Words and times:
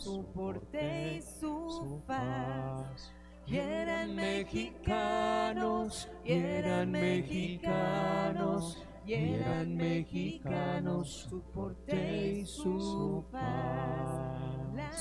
su 0.00 0.24
porte 0.32 1.16
y 1.18 1.22
su 1.22 2.02
faz. 2.06 3.12
Y 3.46 3.56
eran 3.56 4.14
mexicanos, 4.14 6.08
y 6.24 6.32
eran 6.32 6.90
mexicanos, 6.90 8.78
y 9.06 9.14
eran 9.14 9.76
mexicanos 9.76 11.28
y 11.88 12.44
su 12.46 13.24
paz. 13.30 14.38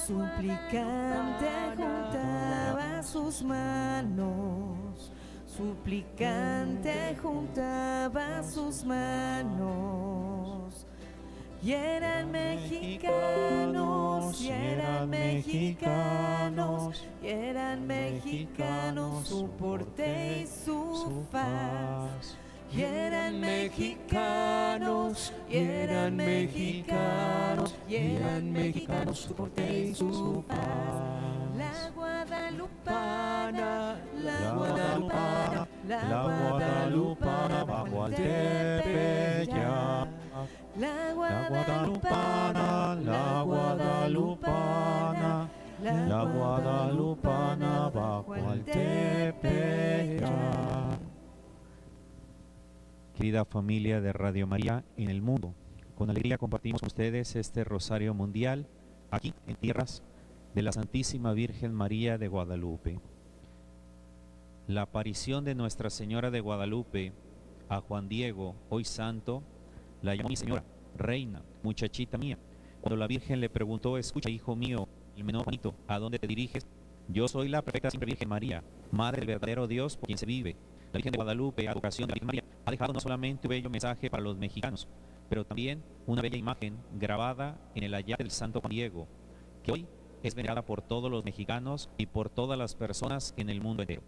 Suplicante 0.07 1.47
juntaba 1.75 3.03
sus 3.03 3.43
manos, 3.43 5.11
suplicante 5.45 7.15
juntaba 7.21 8.43
sus 8.43 8.83
manos. 8.83 10.28
Y 11.61 11.73
eran 11.73 12.31
mexicanos, 12.31 14.41
y 14.41 14.49
eran 14.49 15.09
mexicanos, 15.09 17.05
y 17.21 17.27
eran 17.27 17.85
mexicanos 17.85 19.27
su 19.27 19.49
porte 19.49 20.43
y 20.43 20.47
su 20.47 21.25
faz. 21.29 22.37
Y 22.71 22.81
eran 22.81 23.41
mexicanos, 23.41 25.33
y 25.49 25.57
eran 25.57 26.15
mexicanos, 26.15 27.75
y 27.89 27.95
eran 27.95 28.53
mexicanos 28.53 29.19
su 29.19 29.33
porte 29.33 29.87
y 29.87 29.93
su 29.93 30.45
paz. 30.47 30.55
La 31.57 31.89
guadalupana, 31.93 33.97
la 34.23 34.53
guadalupana, 34.53 35.67
la 35.87 36.23
guadalupana 36.23 37.65
bajo 37.65 38.05
al 38.05 38.15
tepeyac. 38.15 40.08
La 40.79 41.13
guadalupana, 41.13 42.95
la 42.95 43.43
guadalupana, 43.43 45.49
la 45.83 46.23
guadalupana 46.23 47.89
bajo 47.89 48.33
al 48.33 48.63
tepeyac. 48.63 50.31
Querida 53.13 53.43
familia 53.43 53.99
de 53.99 54.13
Radio 54.13 54.47
María 54.47 54.85
en 54.95 55.09
el 55.09 55.21
mundo, 55.21 55.53
con 55.95 56.09
alegría 56.09 56.37
compartimos 56.37 56.79
con 56.79 56.87
ustedes 56.87 57.35
este 57.35 57.65
Rosario 57.65 58.13
Mundial 58.13 58.65
aquí 59.11 59.33
en 59.47 59.57
tierras 59.57 60.01
de 60.55 60.61
la 60.61 60.71
Santísima 60.71 61.33
Virgen 61.33 61.73
María 61.73 62.17
de 62.17 62.29
Guadalupe. 62.29 63.01
La 64.67 64.83
aparición 64.83 65.43
de 65.43 65.55
Nuestra 65.55 65.89
Señora 65.89 66.31
de 66.31 66.39
Guadalupe 66.39 67.11
a 67.67 67.81
Juan 67.81 68.07
Diego, 68.07 68.55
hoy 68.69 68.85
santo, 68.85 69.43
la 70.01 70.15
llamó 70.15 70.29
mi 70.29 70.35
señora, 70.35 70.63
reina, 70.95 71.43
muchachita 71.63 72.17
mía. 72.17 72.37
Cuando 72.81 72.95
la 72.95 73.07
Virgen 73.07 73.39
le 73.39 73.49
preguntó, 73.49 73.97
escucha, 73.97 74.29
hijo 74.29 74.55
mío, 74.55 74.87
el 75.15 75.23
menor 75.23 75.43
Juanito, 75.43 75.75
¿a 75.87 75.99
dónde 75.99 76.19
te 76.19 76.27
diriges? 76.27 76.65
Yo 77.07 77.27
soy 77.27 77.49
la 77.49 77.61
perfecta 77.61 77.89
siempre 77.89 78.11
Virgen 78.11 78.29
María, 78.29 78.63
Madre 78.91 79.19
del 79.19 79.27
verdadero 79.27 79.67
Dios 79.67 79.97
por 79.97 80.07
quien 80.07 80.17
se 80.17 80.25
vive. 80.25 80.55
La 80.91 80.97
Virgen 80.97 81.11
de 81.11 81.17
Guadalupe, 81.17 81.67
a 81.67 81.73
de 81.73 81.81
la 81.81 82.13
Virgen 82.13 82.27
María, 82.27 82.43
ha 82.65 82.71
dejado 82.71 82.93
no 82.93 82.99
solamente 82.99 83.47
un 83.47 83.49
bello 83.49 83.69
mensaje 83.69 84.09
para 84.09 84.23
los 84.23 84.37
mexicanos, 84.37 84.87
pero 85.27 85.45
también 85.45 85.83
una 86.07 86.21
bella 86.21 86.37
imagen 86.37 86.77
grabada 86.93 87.59
en 87.75 87.83
el 87.83 87.93
allar 87.93 88.17
del 88.17 88.31
Santo 88.31 88.61
Juan 88.61 88.71
Diego, 88.71 89.07
que 89.63 89.71
hoy 89.71 89.87
es 90.23 90.35
venerada 90.35 90.63
por 90.63 90.81
todos 90.81 91.11
los 91.11 91.23
mexicanos 91.23 91.89
y 91.97 92.05
por 92.05 92.29
todas 92.29 92.57
las 92.57 92.75
personas 92.75 93.33
en 93.37 93.49
el 93.49 93.61
mundo 93.61 93.83
entero. 93.83 94.01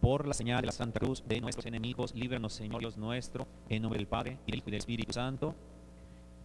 Por 0.00 0.26
la 0.26 0.34
señal 0.34 0.60
de 0.60 0.66
la 0.66 0.72
Santa 0.72 1.00
Cruz 1.00 1.24
de 1.26 1.40
nuestros 1.40 1.66
enemigos, 1.66 2.14
líbranos, 2.14 2.52
Señor 2.52 2.80
Dios 2.80 2.96
nuestro, 2.96 3.46
en 3.68 3.82
nombre 3.82 3.98
del 3.98 4.06
Padre, 4.06 4.38
y 4.46 4.52
del 4.52 4.58
Hijo 4.60 4.68
y 4.68 4.70
del 4.70 4.78
Espíritu 4.78 5.12
Santo. 5.12 5.54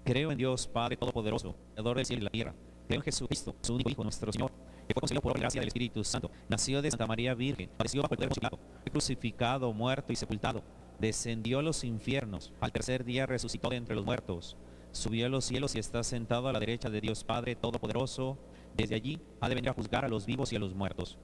Creo 0.03 0.31
en 0.31 0.37
Dios, 0.37 0.67
Padre 0.67 0.97
Todopoderoso, 0.97 1.55
Creador 1.73 1.97
del 1.97 2.05
cielo 2.05 2.21
y 2.21 2.23
la 2.25 2.29
tierra. 2.31 2.55
Creo 2.87 2.99
en 2.99 3.03
Jesucristo, 3.03 3.55
su 3.61 3.75
único 3.75 3.89
Hijo, 3.89 4.03
nuestro 4.03 4.31
Señor, 4.33 4.51
que 4.87 4.93
fue 4.93 5.01
concebido 5.01 5.21
por 5.21 5.37
gracia 5.37 5.61
del 5.61 5.67
Espíritu 5.67 6.03
Santo. 6.03 6.31
Nació 6.49 6.81
de 6.81 6.89
Santa 6.89 7.05
María 7.05 7.35
Virgen, 7.35 7.69
padeció 7.77 8.01
bajo 8.01 8.15
el 8.15 8.17
poder 8.17 8.33
fue 8.33 8.91
crucificado, 8.91 9.71
muerto 9.71 10.11
y 10.11 10.15
sepultado. 10.15 10.63
Descendió 10.99 11.59
a 11.59 11.63
los 11.63 11.83
infiernos, 11.83 12.51
al 12.59 12.71
tercer 12.71 13.05
día 13.05 13.25
resucitó 13.25 13.69
de 13.69 13.77
entre 13.77 13.95
los 13.95 14.03
muertos. 14.03 14.57
Subió 14.91 15.25
a 15.25 15.29
los 15.29 15.45
cielos 15.45 15.75
y 15.75 15.79
está 15.79 16.03
sentado 16.03 16.47
a 16.47 16.53
la 16.53 16.59
derecha 16.59 16.89
de 16.89 17.01
Dios 17.01 17.23
Padre 17.23 17.55
Todopoderoso. 17.55 18.37
Desde 18.75 18.95
allí 18.95 19.19
ha 19.39 19.47
de 19.47 19.55
venir 19.55 19.69
a 19.69 19.73
juzgar 19.73 20.05
a 20.05 20.09
los 20.09 20.25
vivos 20.25 20.51
y 20.51 20.55
a 20.55 20.59
los 20.59 20.73
muertos. 20.73 21.17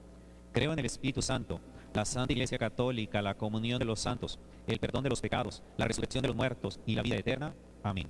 Creo 0.52 0.72
en 0.72 0.78
el 0.78 0.86
Espíritu 0.86 1.22
Santo, 1.22 1.60
la 1.92 2.04
Santa 2.04 2.32
Iglesia 2.32 2.58
Católica, 2.58 3.22
la 3.22 3.36
comunión 3.36 3.78
de 3.78 3.84
los 3.84 4.00
santos, 4.00 4.38
el 4.66 4.78
perdón 4.78 5.02
de 5.02 5.10
los 5.10 5.20
pecados, 5.20 5.62
la 5.76 5.86
resurrección 5.86 6.22
de 6.22 6.28
los 6.28 6.36
muertos 6.36 6.80
y 6.86 6.94
la 6.94 7.02
vida 7.02 7.16
eterna. 7.16 7.54
Amén. 7.82 8.08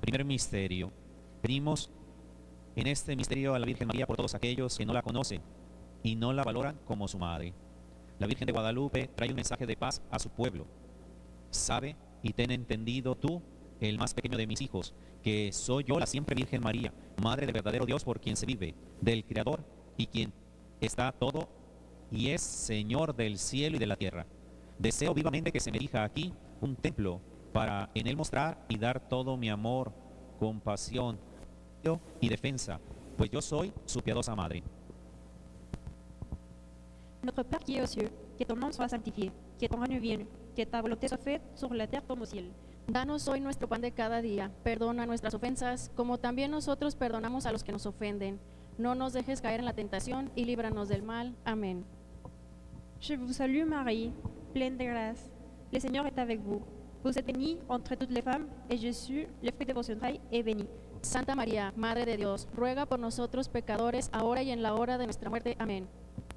Primer 0.00 0.24
misterio. 0.24 0.90
Pedimos 1.42 1.90
en 2.76 2.86
este 2.86 3.16
misterio 3.16 3.54
a 3.54 3.58
la 3.58 3.66
Virgen 3.66 3.88
María 3.88 4.06
por 4.06 4.16
todos 4.16 4.34
aquellos 4.34 4.78
que 4.78 4.86
no 4.86 4.92
la 4.92 5.02
conocen 5.02 5.42
y 6.02 6.16
no 6.16 6.32
la 6.32 6.44
valoran 6.44 6.78
como 6.86 7.08
su 7.08 7.18
madre. 7.18 7.52
La 8.18 8.26
Virgen 8.26 8.46
de 8.46 8.52
Guadalupe 8.52 9.10
trae 9.14 9.28
un 9.28 9.36
mensaje 9.36 9.66
de 9.66 9.76
paz 9.76 10.02
a 10.10 10.18
su 10.18 10.30
pueblo. 10.30 10.66
Sabe 11.50 11.96
y 12.22 12.32
ten 12.32 12.50
entendido 12.50 13.14
tú, 13.14 13.42
el 13.80 13.98
más 13.98 14.14
pequeño 14.14 14.36
de 14.36 14.46
mis 14.46 14.60
hijos, 14.60 14.94
que 15.22 15.52
soy 15.52 15.84
yo 15.84 15.98
la 15.98 16.06
siempre 16.06 16.34
Virgen 16.34 16.62
María, 16.62 16.92
Madre 17.22 17.46
del 17.46 17.54
verdadero 17.54 17.86
Dios 17.86 18.04
por 18.04 18.20
quien 18.20 18.36
se 18.36 18.46
vive, 18.46 18.74
del 19.00 19.24
Creador 19.24 19.64
y 19.96 20.06
quien 20.06 20.32
está 20.80 21.12
todo 21.12 21.48
y 22.10 22.30
es 22.30 22.40
Señor 22.40 23.14
del 23.14 23.38
cielo 23.38 23.76
y 23.76 23.78
de 23.78 23.86
la 23.86 23.96
tierra. 23.96 24.26
Deseo 24.78 25.14
vivamente 25.14 25.52
que 25.52 25.60
se 25.60 25.70
me 25.70 25.78
erija 25.78 26.04
aquí 26.04 26.32
un 26.60 26.76
templo 26.76 27.20
para 27.52 27.90
en 27.94 28.06
él 28.06 28.16
mostrar 28.16 28.64
y 28.68 28.78
dar 28.78 29.08
todo 29.08 29.36
mi 29.36 29.48
amor, 29.48 29.92
compasión 30.38 31.18
y 32.20 32.28
defensa, 32.28 32.80
pues 33.16 33.30
yo 33.30 33.40
soy 33.40 33.72
su 33.86 34.00
piadosa 34.00 34.34
madre. 34.34 34.62
Notre 37.22 37.44
Père 37.44 37.64
qui 37.64 37.76
est 37.76 37.82
aux 37.82 37.86
cieux, 37.86 38.10
que 38.38 38.44
ton 38.44 38.56
nom 38.56 38.72
soit 38.72 38.88
sanctifié, 38.88 39.32
que 39.58 39.68
ton 39.68 39.80
règne 39.80 39.98
vienne, 39.98 40.26
que 40.54 40.64
ta 40.64 40.80
volonté 40.80 41.08
soit 41.08 41.18
faite 41.18 41.42
sur 41.54 41.74
la 41.74 41.86
terre 41.86 42.06
comme 42.06 42.22
au 42.22 42.26
ciel. 42.26 42.52
Danos 42.86 43.26
hoy 43.28 43.40
nuestro 43.40 43.68
pan 43.68 43.80
de 43.80 43.90
cada 43.90 44.22
día, 44.22 44.50
perdona 44.62 45.04
nuestras 45.04 45.34
ofensas, 45.34 45.90
como 45.96 46.18
también 46.18 46.50
nosotros 46.50 46.94
perdonamos 46.94 47.44
a 47.44 47.52
los 47.52 47.64
que 47.64 47.72
nos 47.72 47.86
ofenden. 47.86 48.38
No 48.78 48.94
nos 48.94 49.12
dejes 49.12 49.40
caer 49.40 49.60
en 49.60 49.66
la 49.66 49.74
tentación 49.74 50.30
y 50.36 50.44
líbranos 50.44 50.88
del 50.88 51.02
mal. 51.02 51.34
Amén. 51.44 51.84
Je 53.00 53.14
vous 53.14 53.32
salue 53.32 53.64
Marie, 53.64 54.12
pleine 54.52 54.76
de 54.76 54.84
grâce. 54.84 55.30
Le 55.72 55.78
Seigneur 55.78 56.04
est 56.06 56.18
avec 56.18 56.40
vous. 56.40 56.62
Vous 57.04 57.16
êtes 57.16 57.24
bénie 57.24 57.58
entre 57.68 57.94
toutes 57.94 58.10
les 58.10 58.22
femmes, 58.22 58.48
et 58.68 58.76
Jésus, 58.76 59.28
le 59.40 59.52
fruit 59.52 59.66
de 59.66 59.72
vos 59.72 59.88
entrailles, 59.88 60.20
est 60.32 60.42
béni. 60.42 60.66
Santa 61.00 61.36
María, 61.36 61.72
Madre 61.76 62.04
de 62.04 62.16
Dios, 62.16 62.48
ruega 62.56 62.86
por 62.86 62.98
nosotros 62.98 63.48
pecadores, 63.48 64.10
ahora 64.12 64.42
y 64.42 64.50
en 64.50 64.62
la 64.62 64.74
hora 64.74 64.98
de 64.98 65.04
nuestra 65.04 65.30
muerte. 65.30 65.54
Amén. 65.60 65.86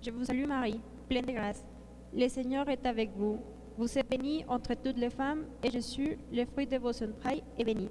Je 0.03 0.11
vous 0.11 0.23
salue 0.23 0.45
Marie, 0.45 0.79
pleine 1.07 1.25
de 1.25 1.33
grâce. 1.33 1.65
Le 2.13 2.29
Seigneur 2.29 2.69
est 2.69 2.85
avec 2.85 3.09
vous. 3.17 3.39
Vous 3.75 3.97
êtes 3.97 4.07
bénie 4.07 4.45
entre 4.47 4.75
toutes 4.75 4.99
les 4.99 5.09
femmes, 5.09 5.47
et 5.63 5.71
Jésus, 5.71 6.19
le 6.31 6.45
fruit 6.45 6.67
de 6.67 6.77
vos 6.77 6.93
entrailles, 7.03 7.43
est 7.57 7.63
béni. 7.63 7.89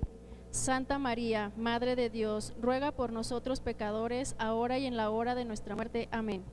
Santa 0.52 0.96
María, 0.96 1.50
Madre 1.56 1.96
de 1.96 2.08
Dios, 2.08 2.52
ruega 2.62 2.92
por 2.92 3.10
nosotros 3.10 3.58
pecadores, 3.58 4.36
ahora 4.38 4.78
y 4.78 4.86
en 4.86 4.96
la 4.96 5.10
hora 5.10 5.34
de 5.34 5.44
nuestra 5.44 5.74
muerte. 5.74 6.08
Amén. 6.12 6.44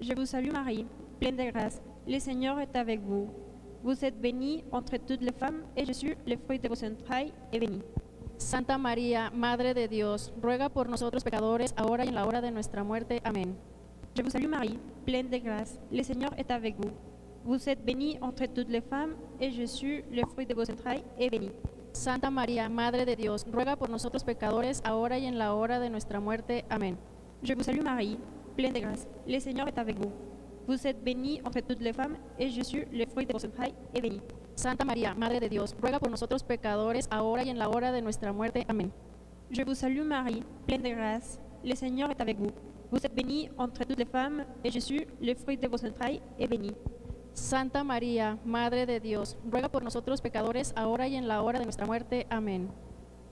Je 0.00 0.14
vous 0.14 0.26
salue 0.26 0.52
Marie, 0.52 0.86
pleine 1.14 1.36
de 1.36 1.50
grâce. 1.50 1.80
Le 2.06 2.18
Seigneur 2.18 2.58
est 2.60 2.76
avec 2.76 3.00
vous. 3.00 3.28
Vous 3.82 4.04
êtes 4.04 4.20
bénie 4.20 4.64
entre 4.72 4.96
toutes 4.96 5.22
les 5.22 5.32
femmes, 5.32 5.62
et 5.76 5.84
Jésus, 5.84 6.16
le 6.26 6.36
fruit 6.36 6.58
de 6.58 6.68
vos 6.68 6.84
entrailles, 6.84 7.32
est 7.52 7.58
béni. 7.58 7.80
Santa 8.38 8.78
María, 8.78 9.30
Madre 9.30 9.74
de 9.74 9.86
Dios, 9.86 10.32
ruega 10.42 10.68
por 10.68 10.88
nosotros 10.88 11.22
pecadores, 11.22 11.74
ahora 11.76 12.04
y 12.04 12.08
en 12.08 12.14
la 12.14 12.26
hora 12.26 12.40
de 12.40 12.50
nuestra 12.50 12.82
muerte. 12.82 13.20
Amén. 13.24 13.56
Je 14.14 14.22
vous 14.22 14.30
salue 14.30 14.48
Marie, 14.48 14.78
pleine 15.04 15.28
de 15.28 15.38
grâce. 15.38 15.78
Le 15.90 16.02
Seigneur 16.02 16.32
est 16.38 16.50
avec 16.50 16.76
vous. 16.76 16.90
Vous 17.44 17.68
êtes 17.68 17.84
bénie 17.84 18.18
entre 18.20 18.46
toutes 18.46 18.70
les 18.70 18.80
femmes, 18.80 19.14
et 19.38 19.50
Jésus, 19.50 20.04
le 20.10 20.22
fruit 20.26 20.46
de 20.46 20.54
vos 20.54 20.70
entrailles, 20.70 21.04
est 21.18 21.30
béni. 21.30 21.50
Santa 21.92 22.30
María, 22.30 22.68
Madre 22.68 23.04
de 23.04 23.14
Dios, 23.14 23.46
ruega 23.52 23.76
por 23.76 23.88
nosotros 23.88 24.24
pecadores, 24.24 24.82
ahora 24.84 25.18
y 25.18 25.26
en 25.26 25.38
la 25.38 25.54
hora 25.54 25.78
de 25.78 25.90
nuestra 25.90 26.20
muerte. 26.20 26.64
Amén. 26.70 26.96
Je 27.42 27.54
vous 27.54 27.62
salue 27.62 27.82
Marie, 27.82 28.18
pleine 28.56 28.72
de 28.72 28.80
grâce. 28.80 29.06
Le 29.26 29.38
Seigneur 29.40 29.68
est 29.68 29.78
avec 29.78 29.98
vous. 29.98 30.10
Vous 30.66 30.86
êtes 30.86 31.04
bénie 31.04 31.42
entre 31.44 31.60
toutes 31.60 31.82
les 31.82 31.92
femmes, 31.92 32.16
et 32.38 32.48
Jésus, 32.48 32.86
le 32.90 33.04
fruit 33.06 33.26
de 33.26 33.32
vos 33.32 33.44
entrailles, 33.44 33.74
est 33.94 34.00
béni. 34.00 34.20
Santa 34.54 34.84
María, 34.84 35.14
Madre 35.14 35.40
de 35.40 35.48
Dios, 35.48 35.74
ruega 35.80 35.98
por 35.98 36.10
nosotros 36.10 36.42
pecadores, 36.42 37.06
ahora 37.10 37.42
y 37.42 37.50
en 37.50 37.58
la 37.58 37.68
hora 37.68 37.92
de 37.92 38.00
nuestra 38.00 38.32
muerte. 38.32 38.64
Amén. 38.68 38.90
Je 39.50 39.62
vous 39.62 39.74
salue 39.74 40.02
Marie, 40.02 40.42
pleine 40.66 40.82
de 40.82 40.88
grâce. 40.90 41.38
Le 41.62 41.74
Seigneur 41.74 42.10
est 42.10 42.20
avec 42.20 42.38
vous. 42.38 42.52
Vous 42.90 43.04
êtes 43.04 43.14
bénie 43.14 43.50
entre 43.58 43.84
toutes 43.84 43.98
les 43.98 44.06
femmes, 44.06 44.44
et 44.62 44.70
Jésus, 44.70 45.06
le 45.20 45.34
fruit 45.34 45.58
de 45.58 45.68
vos 45.68 45.84
entrailles, 45.84 46.22
est 46.38 46.48
béni. 46.48 46.72
Santa 47.34 47.84
María, 47.84 48.38
Madre 48.44 48.86
de 48.86 49.00
Dios, 49.00 49.36
ruega 49.50 49.68
por 49.68 49.82
nosotros 49.82 50.20
pecadores, 50.20 50.72
ahora 50.76 51.08
y 51.08 51.16
en 51.16 51.28
la 51.28 51.42
hora 51.42 51.58
de 51.58 51.64
nuestra 51.64 51.84
muerte. 51.84 52.26
Amén. 52.30 52.68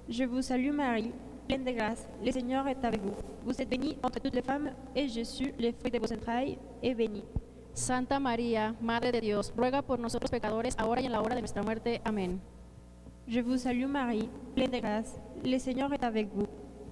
Je 0.08 0.25
vous 0.26 0.43
salue 0.43 0.73
Marie, 0.73 1.12
pleine 1.46 1.64
de 1.64 1.72
grâce. 1.72 2.08
Le 2.24 2.30
Seigneur 2.30 2.66
est 2.68 2.84
avec 2.84 3.00
vous. 3.00 3.14
Vous 3.44 3.60
êtes 3.60 3.68
bénie 3.68 3.96
entre 4.02 4.20
toutes 4.20 4.34
les 4.34 4.42
femmes, 4.42 4.72
et 4.94 5.08
Jésus, 5.08 5.52
le 5.58 5.72
fruit 5.72 5.90
de 5.90 5.98
vos 5.98 6.12
entrailles, 6.12 6.58
est 6.82 6.94
béni. 6.94 7.24
Santa 7.74 8.20
María, 8.20 8.74
Madre 8.80 9.12
de 9.12 9.20
Dios, 9.20 9.52
ruega 9.56 9.82
por 9.82 9.98
nosotros 9.98 10.30
pecadores, 10.30 10.74
ahora 10.78 11.00
y 11.00 11.06
en 11.06 11.12
la 11.12 11.22
hora 11.22 11.34
de 11.34 11.40
nuestra 11.40 11.62
muerte. 11.62 12.00
Amén. 12.04 12.40
Je 13.26 13.40
vous 13.40 13.56
salue 13.56 13.86
Marie, 13.86 14.28
pleine 14.54 14.70
de 14.70 14.80
grâce. 14.80 15.20
Le 15.44 15.58
Seigneur 15.58 15.92
est 15.92 16.04
avec 16.04 16.28
vous. 16.34 16.46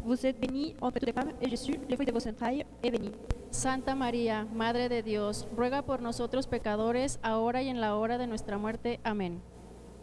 Vous 0.04 0.24
êtes 0.24 0.40
bénie 0.40 0.74
entre 0.80 0.98
toutes 0.98 1.08
les 1.08 1.12
femmes, 1.12 1.32
et 1.40 1.50
Jésus, 1.50 1.78
le 1.88 1.96
fruit 1.96 2.06
de 2.06 2.12
vos 2.12 2.26
entrailles, 2.26 2.64
est 2.82 2.90
béni. 2.90 3.10
Santa 3.50 3.94
María, 3.94 4.46
Madre 4.54 4.88
de 4.88 5.02
Dios, 5.02 5.46
ruega 5.56 5.82
por 5.82 6.00
nosotros 6.00 6.46
pecadores, 6.46 7.18
ahora 7.22 7.62
y 7.62 7.68
en 7.68 7.80
la 7.80 7.96
hora 7.96 8.16
de 8.16 8.26
nuestra 8.26 8.56
muerte. 8.56 9.00
Amén. 9.04 9.40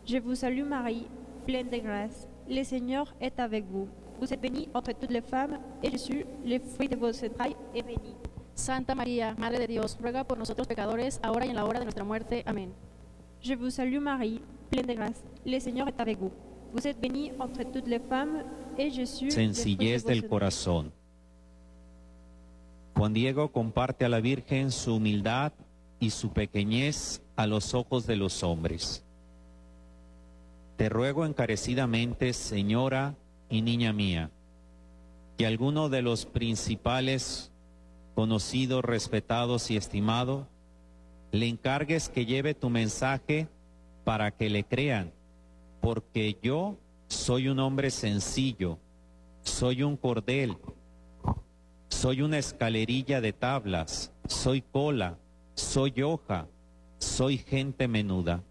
Je 0.05 0.19
vous 0.19 0.35
salue 0.35 0.63
Marie, 0.63 1.07
pleine 1.45 1.69
de 1.69 1.79
grâce. 1.79 2.27
Le 2.47 2.63
Seigneur 2.63 3.15
est 3.19 3.39
avec 3.39 3.65
vous. 3.65 3.87
Vous 4.19 4.33
êtes 4.33 4.41
bénie 4.41 4.67
entre 4.73 4.93
toutes 4.93 5.11
les 5.11 5.21
femmes, 5.21 5.59
et 5.83 5.91
Jésus, 5.91 6.25
le 6.43 6.59
fruit 6.59 6.89
de 6.89 6.95
vos 6.95 7.09
entrailles, 7.09 7.55
est 7.75 7.83
béni. 7.83 8.15
Santa 8.55 8.95
María, 8.95 9.35
Madre 9.37 9.59
de 9.59 9.67
Dios, 9.67 9.95
ruega 10.01 10.23
por 10.23 10.37
nosotros 10.37 10.67
pecadores, 10.67 11.19
ahora 11.21 11.45
y 11.45 11.49
en 11.49 11.55
la 11.55 11.65
hora 11.65 11.79
de 11.79 11.85
nuestra 11.85 12.03
muerte. 12.03 12.43
Amén. 12.47 12.73
Je 13.41 13.53
vous 13.53 13.69
salue 13.69 13.99
Marie, 13.99 14.41
pleine 14.71 14.87
de 14.87 14.93
grâce. 14.93 15.23
Le 15.45 15.59
Seigneur 15.59 15.87
est 15.87 15.99
avec 15.99 16.17
vous. 16.17 16.31
Vous 16.73 16.87
êtes 16.87 16.99
bénie 16.99 17.31
entre 17.39 17.63
toutes 17.71 17.87
les 17.87 17.99
femmes, 17.99 18.43
et 18.77 18.89
Jésus, 18.89 19.25
le 19.25 19.31
fruit 19.31 19.47
de 19.47 19.53
Sencillez 19.53 19.97
vos 19.99 20.07
del 20.07 20.27
corazón. 20.27 20.91
Juan 22.95 23.13
Diego 23.13 23.51
comparte 23.51 24.05
a 24.05 24.09
la 24.09 24.19
Virgen 24.19 24.71
su 24.71 24.95
humildad 24.95 25.53
y 25.99 26.09
su 26.09 26.29
pequeñez 26.29 27.21
a 27.35 27.45
los 27.45 27.75
ojos 27.75 28.07
de 28.07 28.15
los 28.15 28.41
hombres. 28.41 29.03
Te 30.77 30.89
ruego 30.89 31.25
encarecidamente, 31.25 32.33
señora 32.33 33.15
y 33.49 33.61
niña 33.61 33.93
mía, 33.93 34.31
que 35.37 35.45
alguno 35.45 35.89
de 35.89 36.01
los 36.01 36.25
principales 36.25 37.51
conocidos, 38.15 38.83
respetados 38.83 39.69
y 39.69 39.77
estimados, 39.77 40.47
le 41.31 41.47
encargues 41.47 42.09
que 42.09 42.25
lleve 42.25 42.53
tu 42.53 42.69
mensaje 42.69 43.47
para 44.03 44.31
que 44.31 44.49
le 44.49 44.63
crean, 44.63 45.11
porque 45.81 46.37
yo 46.41 46.77
soy 47.07 47.47
un 47.47 47.59
hombre 47.59 47.91
sencillo, 47.91 48.79
soy 49.41 49.83
un 49.83 49.97
cordel, 49.97 50.57
soy 51.89 52.21
una 52.21 52.37
escalerilla 52.37 53.21
de 53.21 53.33
tablas, 53.33 54.11
soy 54.27 54.61
cola, 54.61 55.17
soy 55.53 56.01
hoja, 56.01 56.47
soy 56.99 57.37
gente 57.37 57.87
menuda. 57.87 58.43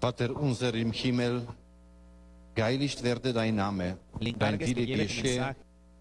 Vater 0.00 0.32
unser 0.32 0.74
im 0.76 0.92
Himmel, 0.92 1.46
geheiligt 2.54 3.02
werde 3.02 3.32
dein 3.32 3.56
Name, 3.56 3.96
dein 4.38 4.58
Wille 4.60 4.86
geschehe, 4.96 5.56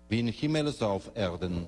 wie 0.09 0.19
im 0.19 0.27
Himmel 0.27 0.71
so 0.71 0.87
auf 0.87 1.11
Erden. 1.15 1.67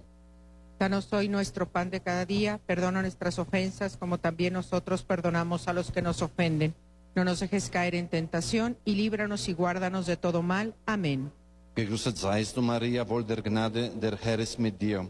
Danos 0.80 1.08
hoy 1.12 1.30
nuestro 1.30 1.66
pan 1.66 1.90
de 1.90 2.00
cada 2.02 2.26
día, 2.26 2.60
perdona 2.66 3.02
nuestras 3.02 3.40
ofensas 3.40 3.96
como 3.96 4.18
también 4.18 4.54
nosotros 4.54 5.04
perdonamos 5.04 5.68
a 5.68 5.74
los 5.74 5.92
que 5.92 6.02
nos 6.02 6.22
ofenden. 6.22 6.74
No 7.16 7.24
nos 7.24 7.40
dejes 7.40 7.70
caer 7.70 7.96
en 7.96 8.08
tentación 8.08 8.76
y 8.84 8.96
líbranos 8.96 9.48
y 9.48 9.54
guárdanos 9.54 10.08
de 10.08 10.18
todo 10.18 10.42
mal. 10.42 10.74
Amén. 10.86 11.32
Gegrüßet 11.76 12.18
seist 12.18 12.56
du, 12.56 12.62
Maria, 12.62 13.04
voll 13.04 13.26
der 13.26 13.42
Gnade, 13.42 13.90
der 14.00 14.18
Herr 14.22 14.40
ist 14.40 14.60
mit 14.60 14.80
dir. 14.80 15.10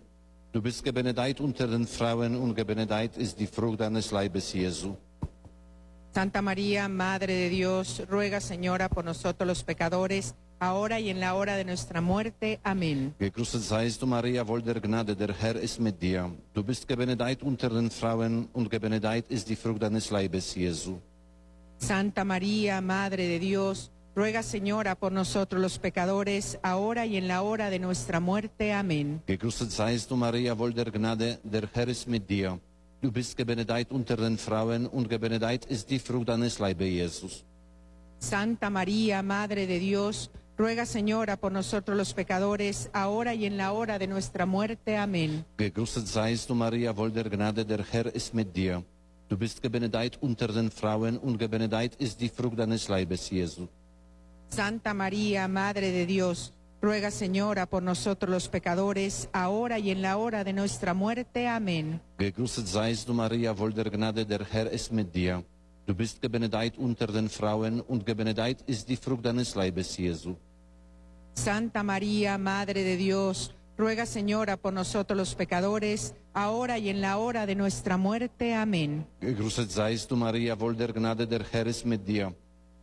Du 0.53 0.61
bist 0.61 0.83
gebenedeit 0.83 1.41
unter 1.41 1.67
den 1.67 1.87
Frauen 1.87 2.35
und 2.35 2.55
gebenedeit 2.55 3.17
ist 3.17 3.39
die 3.39 3.47
Frucht 3.47 3.81
deines 3.81 4.11
Leibes, 4.11 4.53
Jesu. 4.53 4.95
Santa 6.13 6.43
María, 6.43 6.87
Madre 6.89 7.33
de 7.33 7.49
Dios, 7.49 8.03
ruega 8.07 8.39
Señora 8.39 8.87
por 8.87 9.03
nosotros 9.03 9.47
los 9.47 9.63
pecadores, 9.63 10.35
ahora 10.59 10.99
y 10.99 11.09
en 11.09 11.19
la 11.19 11.33
hora 11.33 11.55
de 11.55 11.65
nuestra 11.65 12.01
muerte. 12.01 12.59
Amén. 12.63 13.15
Gegrüßet 13.17 13.61
seist 13.61 13.99
du, 13.99 14.05
Maria, 14.05 14.43
voll 14.43 14.61
der 14.61 14.79
Gnade, 14.79 15.15
der 15.15 15.33
Herr 15.33 15.55
ist 15.55 15.79
mit 15.79 15.99
dir. 15.99 16.29
Du 16.53 16.63
bist 16.63 16.87
gebenedeit 16.87 17.41
unter 17.41 17.69
den 17.69 17.89
Frauen 17.89 18.47
und 18.53 18.69
gebenedeit 18.69 19.25
ist 19.29 19.49
die 19.49 19.55
Frucht 19.55 19.81
deines 19.81 20.11
Leibes, 20.11 20.53
Jesu. 20.53 20.99
Santa 21.79 22.23
María, 22.23 22.79
Madre 22.79 23.27
de 23.27 23.39
Dios, 23.39 23.91
ruega 24.15 24.43
Señora 24.43 24.93
por 24.93 25.11
nosotros 25.11 25.59
los 25.59 25.79
pecadores, 25.79 26.59
ahora 26.61 27.07
y 27.07 27.17
en 27.17 27.27
la 27.27 27.41
hora 27.41 27.71
de 27.71 27.79
nuestra 27.79 28.19
muerte. 28.19 28.71
Amén. 28.71 29.23
Gegrüßet 29.25 29.71
seist 29.71 30.11
du, 30.11 30.15
Maria, 30.15 30.53
voll 30.53 30.75
der 30.75 30.91
Gnade, 30.91 31.39
der 31.43 31.67
Herr 31.73 31.87
ist 31.87 32.07
mit 32.07 32.29
dir. 32.29 32.59
Du 33.03 33.11
bist 33.11 33.35
gebenedeit 33.35 33.91
unter 33.91 34.15
den 34.15 34.37
Frauen 34.37 34.87
und 34.87 35.09
gebenedeit 35.09 35.65
ist 35.65 35.89
die 35.89 35.99
Frucht 35.99 36.29
deines 36.29 36.59
Leibes, 36.59 36.87
Jesus. 36.87 37.43
Santa 38.17 38.69
María, 38.69 39.21
Madre 39.21 39.67
de 39.67 39.77
Dios, 39.77 40.31
ruega 40.57 40.85
Señora 40.85 41.35
por 41.35 41.51
nosotros 41.51 41.97
los 41.97 42.13
pecadores, 42.13 42.89
ahora 42.93 43.33
y 43.33 43.45
en 43.45 43.57
la 43.57 43.73
hora 43.73 43.99
de 43.99 44.07
nuestra 44.07 44.45
muerte. 44.45 44.95
Amén. 44.95 45.43
Gegrüßet 45.57 46.07
seist 46.07 46.47
du, 46.47 46.55
Maria, 46.55 46.93
voll 46.93 47.11
der 47.11 47.29
Gnade, 47.29 47.65
der 47.65 47.83
Herr 47.91 48.05
ist 48.15 48.33
mit 48.33 48.55
dir. 48.55 48.81
Du 49.27 49.37
bist 49.37 49.61
gebenedeit 49.61 50.17
unter 50.21 50.47
den 50.47 50.71
Frauen 50.71 51.17
und 51.17 51.37
gebenedeit 51.37 51.95
ist 51.95 52.21
die 52.21 52.29
Frucht 52.29 52.57
deines 52.57 52.87
Leibes, 52.87 53.29
Jesus. 53.29 53.67
Santa 54.47 54.93
María, 54.93 55.49
Madre 55.49 55.91
de 55.91 56.05
Dios, 56.05 56.53
ruega 56.83 57.11
Señora 57.11 57.65
por 57.65 57.81
nosotros 57.81 58.29
los 58.29 58.49
pecadores, 58.49 59.29
ahora 59.31 59.79
y 59.79 59.89
en 59.89 60.01
la 60.01 60.17
hora 60.17 60.43
de 60.43 60.51
nuestra 60.51 60.93
muerte. 60.93 61.47
Amén. 61.47 62.01
Gegrüßet 62.19 62.67
seist 62.67 63.07
du, 63.07 63.13
Maria, 63.13 63.53
voll 63.53 63.73
der 63.73 63.89
Gnade, 63.89 64.25
der 64.25 64.45
Herr 64.51 64.69
ist 64.69 64.91
mit 64.91 65.15
dir. 65.15 65.45
Du 65.85 65.95
bist 65.95 66.21
gebenedeit 66.21 66.77
unter 66.77 67.07
den 67.07 67.29
Frauen 67.29 67.79
und 67.79 68.05
gebenedeit 68.05 68.61
ist 68.67 68.89
die 68.89 68.97
Frucht 68.97 69.25
deines 69.25 69.55
Leibes, 69.55 69.95
Jesu. 69.97 70.35
Santa 71.35 71.83
María, 71.83 72.37
Madre 72.37 72.83
de 72.83 72.97
Dios, 72.97 73.55
ruega 73.77 74.05
Señora 74.05 74.57
por 74.57 74.73
nosotros 74.73 75.17
los 75.17 75.35
pecadores, 75.35 76.13
ahora 76.33 76.77
y 76.77 76.89
en 76.89 76.99
la 76.99 77.17
hora 77.17 77.45
de 77.45 77.55
nuestra 77.55 77.95
muerte. 77.95 78.55
Amén. 78.55 79.07
Gegrüßet 79.21 79.71
seist 79.71 80.11
du, 80.11 80.17
Maria, 80.17 80.55
voll 80.55 80.75
der 80.75 80.91
Gnade, 80.91 81.27
der 81.27 81.45
Herr 81.49 81.67
ist 81.67 81.85
mit 81.85 82.05
dir. 82.05 82.35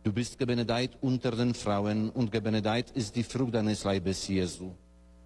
Du 0.03 0.11
bist 0.11 0.39
gebenedeit 0.39 0.97
unter 1.01 1.31
den 1.31 1.53
Frauen 1.53 2.09
und 2.09 2.31
gebenedeit 2.31 2.89
ist 2.91 3.15
die 3.15 3.23
Frucht 3.23 3.53
deines 3.53 3.83
Leibes, 3.83 4.27
Jesu. 4.27 4.71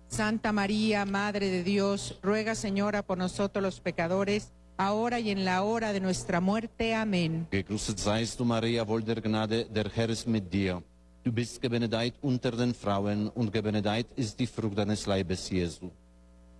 Santa 0.08 0.52
María, 0.52 1.06
Madre 1.06 1.50
de 1.50 1.64
Dios, 1.64 2.20
ruega 2.22 2.56
Señora 2.56 3.02
por 3.02 3.18
nosotros 3.18 3.64
los 3.64 3.80
pecadores, 3.80 4.52
ahora 4.78 5.20
y 5.20 5.30
en 5.30 5.46
la 5.46 5.64
hora 5.64 5.94
de 5.94 6.02
nuestra 6.02 6.42
muerte. 6.42 6.94
Amén. 6.94 7.48
Gegrüßet 7.52 7.98
seist 7.98 8.38
du, 8.38 8.46
Maria, 8.46 8.86
voll 8.86 9.04
der 9.04 9.22
Gnade, 9.22 9.66
der 9.66 9.90
Herr 9.96 10.10
ist 10.10 10.28
mit 10.28 10.52
dir. 10.52 10.84
Du 11.24 11.32
bist 11.32 11.62
gebenedeit 11.62 12.14
unter 12.22 12.52
den 12.52 12.74
Frauen 12.74 13.30
und 13.30 13.52
gebenedeit 13.52 14.08
ist 14.16 14.38
die 14.40 14.48
Frucht 14.48 14.78
deines 14.78 15.06
Leibes, 15.06 15.50
Jesu. 15.50 15.90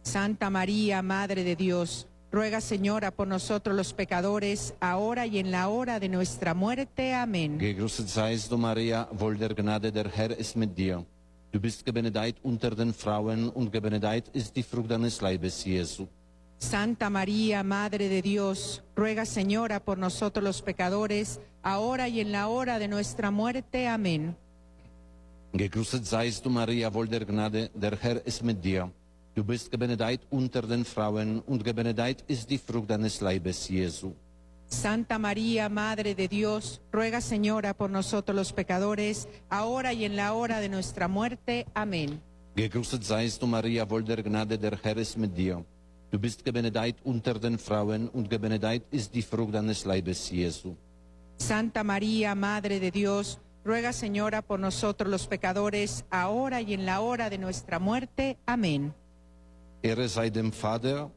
Santa 0.04 0.50
María, 0.50 1.02
Madre 1.02 1.44
de 1.44 1.56
Dios, 1.56 2.08
ruega 2.36 2.60
Señora 2.60 3.12
por 3.12 3.28
nosotros 3.28 3.74
los 3.74 3.94
pecadores, 3.94 4.74
ahora 4.82 5.26
y 5.26 5.40
en 5.40 5.52
la 5.52 5.70
hora 5.70 6.02
de 6.02 6.10
nuestra 6.10 6.54
muerte. 6.54 7.14
Amén. 7.14 7.58
Gegrüßet 7.58 8.08
seist 8.10 8.52
du, 8.52 8.58
Maria, 8.58 9.08
voll 9.14 9.38
der 9.38 9.56
Gnade, 9.56 9.90
der 9.90 10.10
Herr 10.10 10.38
ist 10.38 10.58
mit 10.58 10.76
dir. 10.76 11.06
Du 11.54 11.62
bist 11.62 11.86
gebenedeit 11.86 12.36
unter 12.44 12.76
den 12.76 12.94
Frauen 12.94 13.48
und 13.50 13.72
gebenedeit 13.72 14.28
ist 14.34 14.54
die 14.58 14.64
Frucht 14.64 14.92
deines 14.92 15.22
Leibes, 15.22 15.64
Jesu. 15.64 16.08
Santa 16.58 17.10
María, 17.10 17.64
Madre 17.64 18.10
de 18.10 18.22
Dios, 18.22 18.84
ruega 18.98 19.26
Señora 19.26 19.80
por 19.80 19.98
nosotros 19.98 20.44
los 20.44 20.62
pecadores, 20.62 21.40
ahora 21.64 22.10
y 22.10 22.20
en 22.20 22.34
la 22.34 22.50
hora 22.50 22.80
de 22.80 22.90
nuestra 22.90 23.32
muerte. 23.32 23.88
Amén. 23.88 24.36
Gegrüßet 25.54 26.04
seist 26.06 26.44
du, 26.44 26.50
Maria, 26.50 26.90
voll 26.92 27.08
der 27.08 27.26
Gnade, 27.26 27.72
der 27.74 27.98
Herr 28.02 28.22
ist 28.28 28.44
mit 28.44 28.62
dir. 28.62 28.92
Du 29.36 29.44
bist 29.44 29.70
gebenedeit 29.70 30.22
unter 30.30 30.62
den 30.62 30.86
Frauen 30.86 31.42
und 31.42 31.66
gebenedeit 31.66 32.24
ist 32.28 32.50
die 32.50 32.58
Frucht 32.58 32.90
deines 32.90 33.20
Leibes, 33.20 33.68
Jesu. 33.68 34.14
Santa 34.68 35.20
María, 35.20 35.68
Madre 35.68 36.16
de 36.16 36.30
Dios, 36.30 36.82
ruega 36.90 37.20
Señora 37.20 37.74
por 37.74 37.90
nosotros 37.90 38.34
los 38.34 38.54
pecadores, 38.54 39.28
ahora 39.50 39.92
y 39.92 40.06
en 40.06 40.16
la 40.16 40.32
hora 40.34 40.62
de 40.62 40.70
nuestra 40.70 41.10
muerte. 41.10 41.66
Amén. 41.74 42.22
Gegrüßet 42.56 43.04
seist 43.04 43.42
du, 43.42 43.48
Maria, 43.48 43.86
voll 43.86 44.06
der 44.06 44.24
Gnade, 44.24 44.58
der 44.58 44.80
Herr 44.82 44.98
ist 44.98 45.18
mit 45.18 45.36
dir. 45.36 45.66
Du 46.12 46.18
bist 46.18 46.46
gebenedeit 46.46 46.96
unter 47.04 47.38
den 47.38 47.60
Frauen 47.60 48.08
und 48.08 48.30
gebenedeit 48.30 48.84
ist 48.92 49.14
die 49.14 49.22
Frucht 49.22 49.54
deines 49.54 49.84
Leibes, 49.84 50.30
Jesu. 50.32 50.76
Santa 51.38 51.84
María, 51.84 52.34
Madre 52.36 52.80
de 52.80 52.90
Dios, 52.90 53.38
ruega 53.66 53.92
Señora 53.92 54.42
por 54.42 54.62
nosotros 54.62 55.12
los 55.12 55.28
pecadores, 55.28 56.06
ahora 56.10 56.62
y 56.62 56.74
en 56.74 56.86
la 56.86 57.02
hora 57.02 57.30
de 57.30 57.38
nuestra 57.38 57.80
muerte. 57.80 58.38
Amén. 58.46 58.94
Ehre 59.86 60.10
sei 60.10 60.32
dem 60.32 60.52
Vater 60.52 61.12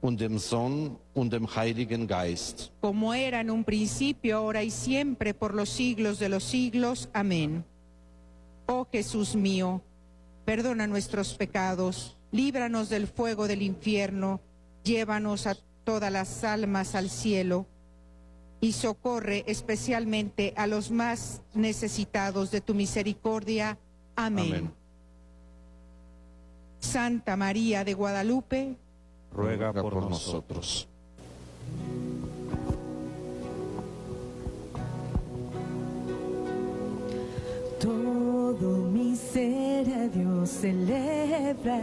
und 0.00 0.18
dem 0.18 0.38
Sohn 0.38 0.96
und 1.12 1.30
dem 1.30 1.46
Heiligen 1.46 2.06
Geist. 2.06 2.72
Como 2.80 3.12
era 3.12 3.40
en 3.40 3.50
un 3.50 3.64
principio, 3.64 4.38
ahora 4.38 4.62
y 4.62 4.70
siempre, 4.70 5.34
por 5.34 5.54
los 5.54 5.68
siglos 5.68 6.18
de 6.18 6.30
los 6.30 6.42
siglos. 6.42 7.10
Amén. 7.12 7.66
Oh 8.66 8.86
Jesús 8.90 9.36
mío, 9.36 9.82
perdona 10.46 10.86
nuestros 10.86 11.34
pecados, 11.34 12.16
líbranos 12.32 12.88
del 12.88 13.08
fuego 13.08 13.46
del 13.46 13.60
infierno, 13.60 14.40
llévanos 14.84 15.46
a 15.46 15.54
todas 15.84 16.10
las 16.10 16.44
almas 16.44 16.94
al 16.94 17.10
cielo 17.10 17.66
y 18.62 18.72
socorre 18.72 19.44
especialmente 19.46 20.54
a 20.56 20.66
los 20.66 20.90
más 20.90 21.42
necesitados 21.52 22.50
de 22.50 22.62
tu 22.62 22.72
misericordia. 22.72 23.78
Amén. 24.16 24.46
Amén. 24.46 24.83
Santa 26.84 27.34
María 27.34 27.82
de 27.82 27.94
Guadalupe, 27.94 28.76
ruega 29.32 29.72
por 29.72 29.94
nosotros. 29.96 30.86
Todo 37.80 38.90
mi 38.90 39.16
ser 39.16 39.88
a 39.88 40.08
Dios 40.08 40.50
celebra 40.50 41.80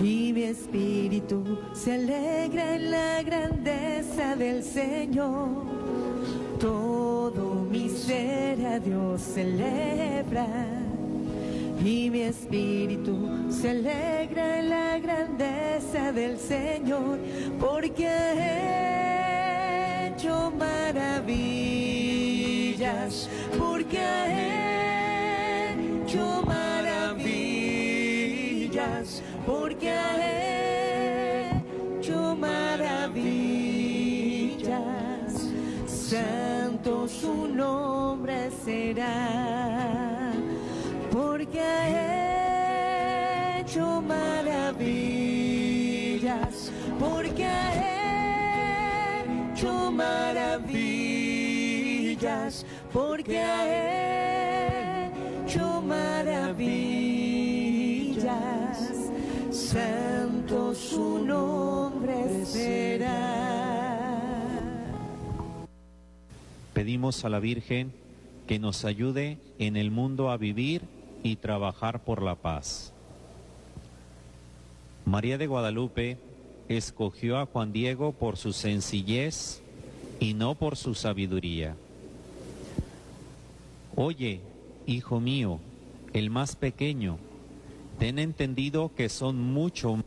y 0.00 0.32
mi 0.32 0.42
espíritu 0.42 1.58
se 1.72 1.94
alegra 1.94 2.74
en 2.74 2.90
la 2.90 3.22
grandeza 3.22 4.36
del 4.36 4.62
Señor. 4.62 5.64
Todo 6.58 7.64
mi 7.70 7.88
ser 7.88 8.66
a 8.66 8.78
Dios 8.78 9.22
celebra 9.22 10.79
y 11.84 12.10
mi 12.10 12.22
espíritu 12.22 13.28
se 13.50 13.70
alegra 13.70 14.58
en 14.58 14.70
la 14.70 14.98
grandeza 14.98 16.12
del 16.12 16.38
Señor 16.38 17.18
porque 17.58 18.06
ha 18.06 18.46
hecho 20.08 20.52
maravillas, 20.58 21.30
porque 23.58 23.98
ha 24.00 24.79
Pedimos 66.72 67.24
a 67.24 67.28
la 67.28 67.40
Virgen 67.40 67.92
que 68.46 68.58
nos 68.58 68.84
ayude 68.84 69.38
en 69.58 69.76
el 69.76 69.90
mundo 69.90 70.30
a 70.30 70.38
vivir 70.38 70.82
y 71.22 71.36
trabajar 71.36 72.02
por 72.04 72.22
la 72.22 72.36
paz. 72.36 72.92
María 75.04 75.36
de 75.36 75.46
Guadalupe 75.46 76.16
escogió 76.68 77.38
a 77.38 77.46
Juan 77.46 77.72
Diego 77.72 78.12
por 78.12 78.36
su 78.36 78.52
sencillez 78.52 79.60
y 80.20 80.34
no 80.34 80.54
por 80.54 80.76
su 80.76 80.94
sabiduría. 80.94 81.76
Oye, 83.94 84.40
hijo 84.86 85.20
mío, 85.20 85.60
el 86.12 86.30
más 86.30 86.56
pequeño, 86.56 87.18
ten 87.98 88.18
entendido 88.18 88.92
que 88.96 89.08
son 89.08 89.36
mucho 89.36 90.02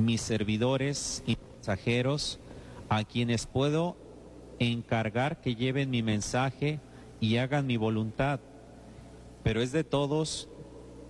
mis 0.00 0.20
servidores 0.20 1.22
y 1.26 1.36
mensajeros 1.56 2.38
a 2.88 3.04
quienes 3.04 3.46
puedo 3.46 3.96
encargar 4.58 5.40
que 5.40 5.54
lleven 5.54 5.90
mi 5.90 6.02
mensaje 6.02 6.80
y 7.20 7.36
hagan 7.36 7.66
mi 7.66 7.76
voluntad. 7.76 8.40
Pero 9.42 9.62
es 9.62 9.72
de 9.72 9.84
todos 9.84 10.48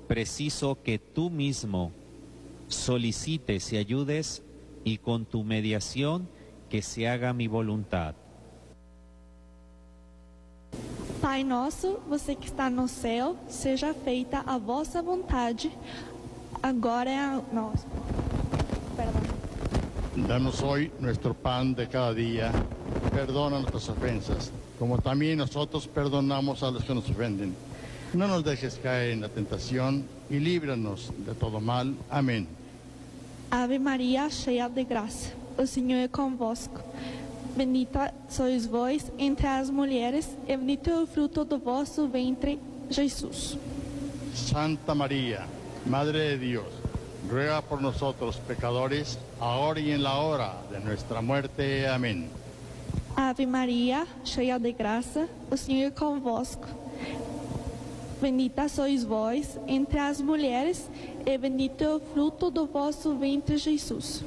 preciso 0.08 0.82
que 0.82 0.98
tú 0.98 1.30
mismo 1.30 1.92
solicites 2.68 3.72
y 3.72 3.76
ayudes 3.76 4.42
y 4.84 4.98
con 4.98 5.24
tu 5.24 5.44
mediación 5.44 6.28
que 6.68 6.82
se 6.82 7.08
haga 7.08 7.32
mi 7.32 7.48
voluntad. 7.48 8.14
Pai 11.20 11.44
nosso, 11.44 12.00
você 12.08 12.34
que 12.34 12.46
está 12.46 12.70
no 12.70 12.88
céu, 12.88 13.36
seja 13.46 13.92
feita 13.92 14.42
a 14.46 14.56
vossa 14.56 15.02
vontade. 15.02 15.70
Agora 16.62 17.10
é 17.10 17.18
a 17.18 17.42
nossa. 17.52 17.86
Danos 20.28 20.62
hoy 20.62 20.90
nuestro 21.00 21.34
pan 21.34 21.74
de 21.74 21.88
cada 21.88 22.12
día. 22.12 22.52
Perdona 23.12 23.58
nuestras 23.58 23.88
ofensas, 23.88 24.50
como 24.78 24.98
también 24.98 25.38
nosotros 25.38 25.86
perdonamos 25.86 26.62
a 26.62 26.70
los 26.70 26.84
que 26.84 26.94
nos 26.94 27.08
ofenden. 27.08 27.54
No 28.12 28.26
nos 28.26 28.44
dejes 28.44 28.78
caer 28.82 29.10
en 29.10 29.20
la 29.20 29.28
tentación 29.28 30.04
y 30.28 30.38
líbranos 30.38 31.12
de 31.26 31.34
todo 31.34 31.60
mal. 31.60 31.94
Amén. 32.10 32.46
Ave 33.50 33.78
Maria, 33.78 34.28
cheia 34.30 34.68
de 34.68 34.84
graça, 34.84 35.32
o 35.58 35.66
Senhor 35.66 35.98
é 35.98 36.08
convosco. 36.08 36.80
Bendita 37.56 38.14
sois 38.28 38.64
vós 38.64 39.10
entre 39.18 39.46
as 39.46 39.70
mulheres, 39.70 40.28
e 40.46 40.56
bendito 40.56 40.88
é 40.88 41.02
o 41.02 41.06
fruto 41.06 41.44
do 41.44 41.58
vosso 41.58 42.06
ventre, 42.06 42.60
Jesus. 42.88 43.58
Santa 44.34 44.94
María, 44.94 45.46
Madre 45.84 46.36
de 46.36 46.46
Dios, 46.46 46.79
ruega 47.28 47.62
por 47.62 47.80
nosotros 47.82 48.36
pecadores, 48.36 49.18
ahora 49.40 49.80
y 49.80 49.92
en 49.92 50.02
la 50.02 50.18
hora 50.18 50.54
de 50.70 50.80
nuestra 50.80 51.20
muerte. 51.20 51.88
Amén. 51.88 52.28
Ave 53.16 53.46
Maria, 53.46 54.06
cheia 54.24 54.58
de 54.58 54.72
graça, 54.72 55.28
o 55.50 55.56
Senhor 55.56 55.88
é 55.88 55.90
convosco. 55.90 56.66
Bendita 58.20 58.68
sois 58.68 59.02
vós 59.02 59.58
entre 59.66 59.98
as 59.98 60.20
mulheres, 60.20 60.88
e 61.26 61.38
bendito 61.38 61.82
é 61.82 61.94
o 61.94 62.00
fruto 62.00 62.50
do 62.50 62.66
vosso 62.66 63.16
ventre, 63.16 63.56
Jesus. 63.56 64.22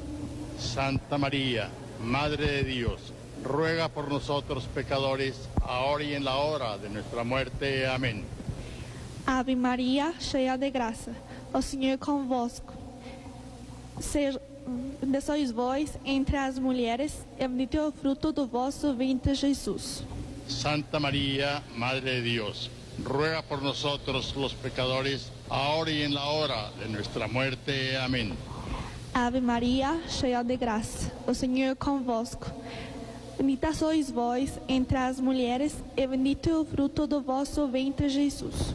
Santa 0.58 1.16
María, 1.16 1.70
Madre 2.00 2.46
de 2.46 2.64
Dios, 2.64 3.12
ruega 3.42 3.88
por 3.88 4.08
nosotros 4.08 4.64
pecadores, 4.74 5.34
ahora 5.62 6.04
y 6.04 6.14
en 6.14 6.24
la 6.24 6.36
hora 6.36 6.76
de 6.76 6.88
nuestra 6.88 7.24
muerte. 7.24 7.86
Amén. 7.86 8.24
Ave 9.26 9.56
Maria, 9.56 10.12
cheia 10.20 10.56
de 10.58 10.70
graça, 10.70 11.12
o 11.52 11.62
Senhor 11.62 11.94
é 11.94 11.96
convosco. 11.96 12.83
Ser, 14.00 14.40
bendita 15.00 15.20
sois 15.20 15.50
vós 15.50 15.98
entre 16.04 16.36
as 16.36 16.58
mulheres, 16.58 17.24
e 17.38 17.46
bendito 17.46 17.76
é 17.76 17.86
o 17.86 17.92
fruto 17.92 18.32
do 18.32 18.46
vosso 18.46 18.94
ventre, 18.94 19.34
Jesus. 19.34 20.02
Santa 20.48 21.00
María, 21.00 21.62
Madre 21.76 22.20
de 22.20 22.22
Dios, 22.22 22.70
ruega 23.02 23.42
por 23.42 23.62
nosotros 23.62 24.34
los 24.36 24.52
pecadores, 24.52 25.30
ahora 25.48 25.90
y 25.90 26.02
en 26.02 26.14
la 26.14 26.24
hora 26.26 26.70
de 26.78 26.88
nuestra 26.88 27.26
muerte. 27.28 27.96
Amén. 27.96 28.36
Ave 29.14 29.40
Maria, 29.40 30.00
cheia 30.08 30.42
de 30.42 30.56
graça, 30.56 31.12
o 31.26 31.34
Senhor 31.34 31.70
é 31.70 31.74
convosco. 31.74 32.50
Bendita 33.38 33.72
sois 33.72 34.10
vós 34.10 34.60
entre 34.68 34.96
as 34.96 35.20
mulheres, 35.20 35.76
e 35.96 36.06
bendito 36.06 36.48
é 36.48 36.56
o 36.56 36.64
fruto 36.64 37.06
do 37.06 37.20
vosso 37.20 37.66
ventre, 37.68 38.08
Jesus. 38.08 38.74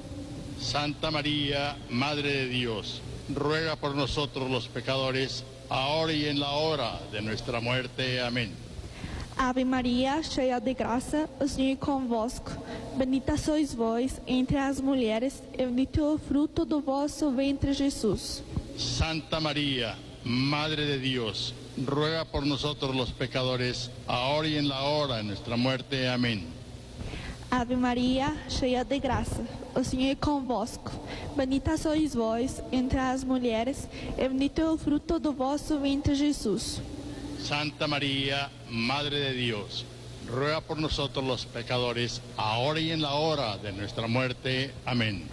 Santa 0.59 1.11
María, 1.11 1.75
Madre 1.89 2.45
de 2.45 2.59
Dios, 2.59 3.01
ruega 3.33 3.75
por 3.75 3.95
nosotros 3.95 4.49
los 4.49 4.67
pecadores, 4.67 5.43
ahora 5.69 6.13
y 6.13 6.25
en 6.25 6.39
la 6.39 6.51
hora 6.51 6.99
de 7.11 7.21
nuestra 7.21 7.59
muerte. 7.59 8.21
Amén. 8.21 8.51
Ave 9.37 9.63
Maria, 9.63 10.21
cheia 10.21 10.59
de 10.59 10.73
graça, 10.73 11.29
o 11.39 11.47
Senhor 11.47 11.71
é 11.71 11.75
convosco. 11.77 12.51
Bendita 12.97 13.37
sois 13.37 13.73
vós 13.73 14.19
entre 14.27 14.57
as 14.57 14.81
mulheres, 14.81 15.41
e 15.53 15.65
bendito 15.65 16.01
é 16.01 16.13
o 16.13 16.17
fruto 16.17 16.65
do 16.65 16.81
vosso 16.81 17.31
ventre, 17.31 17.71
Jesus. 17.71 18.43
Santa 18.77 19.39
María, 19.39 19.95
Madre 20.25 20.85
de 20.85 20.99
Dios, 20.99 21.53
ruega 21.77 22.25
por 22.25 22.45
nosotros 22.45 22.93
los 22.93 23.11
pecadores, 23.13 23.89
ahora 24.07 24.49
y 24.49 24.57
en 24.57 24.67
la 24.67 24.81
hora 24.81 25.15
de 25.15 25.23
nuestra 25.23 25.55
muerte. 25.55 26.09
Amén. 26.09 26.58
Ave 27.51 27.75
Maria, 27.75 28.37
cheia 28.47 28.85
de 28.85 28.99
graça, 28.99 29.43
o 29.73 29.83
Senhor 29.83 30.11
é 30.11 30.15
convosco. 30.15 30.91
Bendita 31.35 31.77
sois 31.77 32.13
vós 32.13 32.61
entre 32.71 32.99
as 32.99 33.23
mulheres, 33.23 33.89
e 34.15 34.29
bendito 34.29 34.61
é 34.61 34.69
o 34.69 34.77
fruto 34.77 35.17
do 35.17 35.33
vosso 35.33 35.79
ventre, 35.79 36.13
Jesus. 36.13 36.79
Santa 37.39 37.87
María, 37.87 38.51
Madre 38.69 39.31
de 39.31 39.45
Dios, 39.45 39.83
ruega 40.27 40.61
por 40.61 40.77
nosotros 40.77 41.25
los 41.25 41.43
pecadores, 41.45 42.21
ahora 42.37 42.79
y 42.79 42.91
en 42.91 43.01
la 43.01 43.13
hora 43.13 43.57
de 43.57 43.71
nuestra 43.71 44.07
muerte. 44.07 44.71
Amén. 44.85 45.23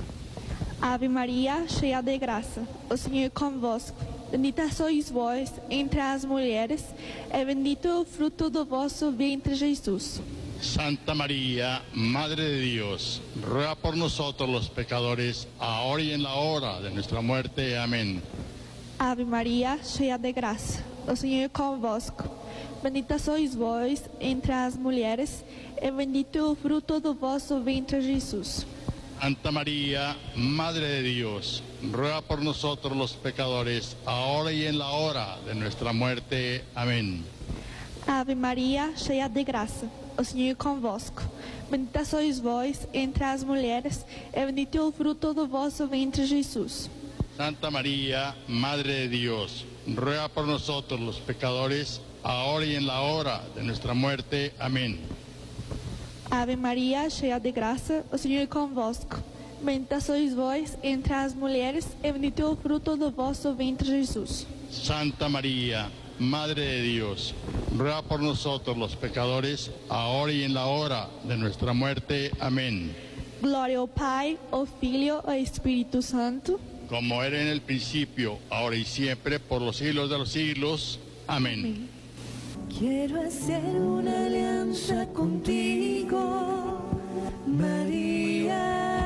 Ave 0.80 1.08
Maria, 1.08 1.66
cheia 1.68 2.00
de 2.00 2.16
graça, 2.16 2.66
o 2.88 2.96
Senhor 2.96 3.26
é 3.26 3.28
convosco. 3.28 3.96
Bendita 4.30 4.70
sois 4.70 5.10
vós 5.10 5.52
entre 5.68 6.00
as 6.00 6.24
mulheres, 6.24 6.82
e 7.30 7.44
bendito 7.44 7.86
é 7.86 7.94
o 7.94 8.06
fruto 8.06 8.48
do 8.48 8.64
vosso 8.64 9.10
ventre, 9.12 9.54
Jesus. 9.54 10.22
Santa 10.60 11.14
María, 11.14 11.82
Madre 11.94 12.42
de 12.44 12.60
Dios, 12.60 13.20
ruega 13.42 13.74
por 13.74 13.96
nosotros 13.96 14.48
los 14.48 14.68
pecadores, 14.68 15.46
ahora 15.58 16.02
y 16.02 16.12
en 16.12 16.22
la 16.22 16.34
hora 16.34 16.80
de 16.80 16.90
nuestra 16.90 17.20
muerte. 17.20 17.78
Amén. 17.78 18.22
Ave 18.98 19.24
Maria, 19.24 19.78
cheia 19.84 20.16
de 20.16 20.32
graça, 20.32 20.82
o 21.06 21.14
Senhor 21.14 21.44
é 21.44 21.48
convosco. 21.48 22.24
Bendita 22.82 23.18
sois 23.18 23.54
vós 23.54 24.02
entre 24.20 24.52
as 24.52 24.76
mulheres, 24.76 25.44
e 25.80 25.90
bendito 25.90 26.38
o 26.50 26.54
fruto 26.54 27.00
do 27.00 27.14
vosso 27.14 27.60
ventre, 27.60 28.00
Jesus. 28.00 28.66
Santa 29.20 29.50
María, 29.50 30.16
Madre 30.34 30.86
de 30.86 31.02
Dios, 31.02 31.62
ruega 31.92 32.22
por 32.22 32.42
nosotros 32.42 32.96
los 32.96 33.12
pecadores, 33.12 33.96
ahora 34.06 34.52
y 34.52 34.66
en 34.66 34.78
la 34.78 34.88
hora 34.88 35.38
de 35.46 35.54
nuestra 35.54 35.92
muerte. 35.92 36.64
Amén. 36.74 37.24
Ave 38.06 38.36
Maria, 38.36 38.92
cheia 38.96 39.28
de 39.28 39.42
graça, 39.42 39.90
o 40.16 40.22
Senhor 40.22 40.52
é 40.52 40.54
convosco. 40.54 41.22
Bendita 41.68 42.04
sois 42.04 42.38
vós 42.38 42.86
entre 42.94 43.24
as 43.24 43.42
mulheres, 43.42 44.06
e 44.32 44.46
bendito 44.46 44.78
é 44.78 44.80
o 44.80 44.92
fruto 44.92 45.34
do 45.34 45.46
vosso 45.48 45.88
ventre, 45.88 46.24
Jesus. 46.24 46.88
Santa 47.36 47.68
María, 47.68 48.32
Madre 48.46 49.08
de 49.08 49.18
Dios, 49.18 49.66
ruega 49.88 50.28
por 50.28 50.46
nosotros 50.46 51.00
los 51.00 51.18
pecadores, 51.18 52.00
ahora 52.22 52.64
y 52.64 52.76
en 52.76 52.86
la 52.86 53.00
hora 53.00 53.42
de 53.56 53.64
nuestra 53.64 53.92
muerte. 53.92 54.52
Amén. 54.60 55.00
Ave 56.30 56.54
Maria, 56.54 57.10
cheia 57.10 57.40
de 57.40 57.50
graça, 57.50 58.04
o 58.12 58.16
Senhor 58.16 58.42
é 58.42 58.46
convosco. 58.46 59.20
Bendita 59.60 60.00
sois 60.00 60.32
vós 60.32 60.78
entre 60.80 61.12
as 61.12 61.34
mulheres, 61.34 61.88
e 62.04 62.12
bendito 62.12 62.40
é 62.40 62.46
o 62.46 62.54
fruto 62.54 62.96
do 62.96 63.10
vosso 63.10 63.52
ventre, 63.52 63.88
Jesus. 63.88 64.46
Santa 64.70 65.28
María, 65.28 65.90
Madre 66.18 66.62
de 66.62 66.82
Dios, 66.82 67.34
ruega 67.76 68.02
por 68.02 68.20
nosotros 68.20 68.76
los 68.76 68.96
pecadores, 68.96 69.70
ahora 69.88 70.32
y 70.32 70.44
en 70.44 70.54
la 70.54 70.66
hora 70.66 71.08
de 71.24 71.36
nuestra 71.36 71.72
muerte. 71.74 72.30
Amén. 72.40 72.94
Glória 73.42 73.78
ao 73.78 73.86
Pai, 73.86 74.38
ao 74.50 74.66
Filho 74.66 75.22
e 75.26 75.30
ao 75.30 75.34
Espírito 75.34 76.00
Santo. 76.00 76.58
Como 76.88 77.22
era 77.22 77.40
en 77.40 77.48
el 77.48 77.60
principio, 77.60 78.38
ahora 78.48 78.76
y 78.76 78.84
siempre, 78.84 79.38
por 79.38 79.60
los 79.60 79.76
siglos 79.76 80.08
de 80.08 80.18
los 80.18 80.30
siglos. 80.30 80.98
Amén. 81.26 81.88
Quiero 82.78 83.20
hacer 83.20 83.62
una 83.62 84.26
alianza 84.26 85.06
contigo, 85.12 86.80
María. 87.46 89.05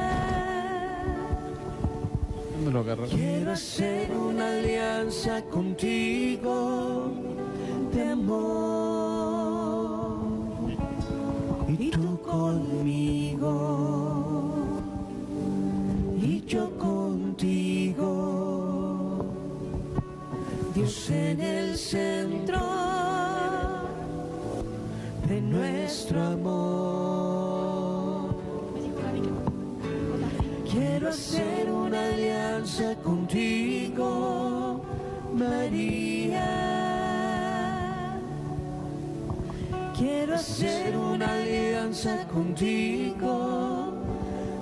Quiero 2.61 3.53
hacer 3.53 4.11
una 4.11 4.49
alianza 4.49 5.43
contigo 5.45 7.11
de 7.91 8.11
amor 8.11 8.61
y 11.79 11.91
tú 11.91 12.21
conmigo 12.21 13.49
y 16.21 16.45
yo 16.45 16.71
contigo. 16.77 18.05
Dios 20.75 21.09
en 21.11 21.41
el 21.41 21.79
centro 21.79 22.61
de 25.27 25.41
nuestro 25.41 26.23
amor. 26.23 26.61
Quiero 30.71 31.09
hacer 31.09 31.71
una 31.71 31.80
alianza 32.61 32.95
contigo, 33.03 34.81
María. 35.35 36.45
Quiero 39.97 40.35
hacer 40.35 40.95
una 40.95 41.33
alianza 41.33 42.27
contigo 42.29 43.95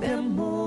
de 0.01 0.13
amor 0.13 0.58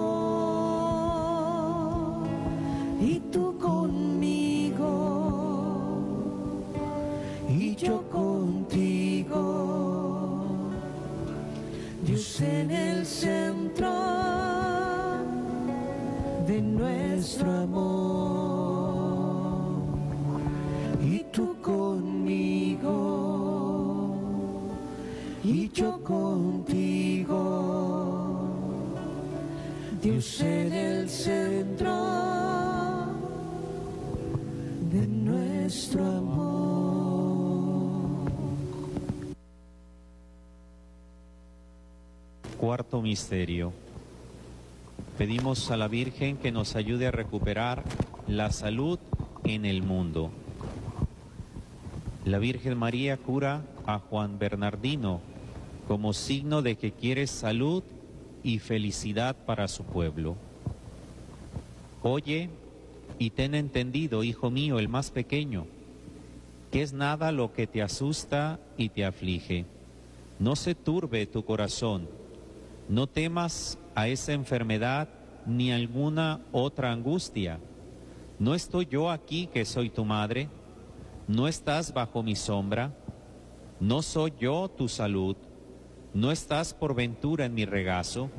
En 30.21 30.71
el 30.71 31.09
centro 31.09 31.91
de 34.91 35.07
nuestro 35.07 36.05
amor. 36.05 37.51
Cuarto 42.59 43.01
misterio. 43.01 43.73
Pedimos 45.17 45.71
a 45.71 45.77
la 45.77 45.87
Virgen 45.87 46.37
que 46.37 46.51
nos 46.51 46.75
ayude 46.75 47.07
a 47.07 47.11
recuperar 47.11 47.83
la 48.27 48.51
salud 48.51 48.99
en 49.43 49.65
el 49.65 49.81
mundo. 49.81 50.29
La 52.25 52.37
Virgen 52.37 52.77
María 52.77 53.17
cura 53.17 53.63
a 53.87 53.97
Juan 53.97 54.37
Bernardino 54.37 55.19
como 55.87 56.13
signo 56.13 56.61
de 56.61 56.75
que 56.75 56.91
quiere 56.91 57.25
salud 57.25 57.81
y 58.43 58.59
felicidad 58.59 59.35
para 59.45 59.67
su 59.67 59.83
pueblo. 59.83 60.35
Oye 62.01 62.49
y 63.19 63.29
ten 63.29 63.53
entendido, 63.53 64.23
hijo 64.23 64.49
mío, 64.49 64.79
el 64.79 64.89
más 64.89 65.11
pequeño, 65.11 65.67
que 66.71 66.81
es 66.81 66.93
nada 66.93 67.31
lo 67.31 67.53
que 67.53 67.67
te 67.67 67.81
asusta 67.81 68.59
y 68.77 68.89
te 68.89 69.05
aflige. 69.05 69.65
No 70.39 70.55
se 70.55 70.73
turbe 70.73 71.27
tu 71.27 71.45
corazón, 71.45 72.09
no 72.89 73.07
temas 73.07 73.77
a 73.93 74.07
esa 74.07 74.33
enfermedad 74.33 75.07
ni 75.45 75.71
alguna 75.71 76.41
otra 76.51 76.91
angustia. 76.91 77.59
¿No 78.39 78.55
estoy 78.55 78.87
yo 78.89 79.11
aquí 79.11 79.47
que 79.47 79.65
soy 79.65 79.89
tu 79.89 80.03
madre? 80.03 80.49
¿No 81.27 81.47
estás 81.47 81.93
bajo 81.93 82.23
mi 82.23 82.35
sombra? 82.35 82.91
¿No 83.79 84.01
soy 84.01 84.33
yo 84.39 84.67
tu 84.67 84.87
salud? 84.87 85.35
¿No 86.13 86.29
estás 86.31 86.73
por 86.73 86.93
ventura 86.93 87.45
en 87.45 87.53
mi 87.53 87.65
regazo? 87.65 88.29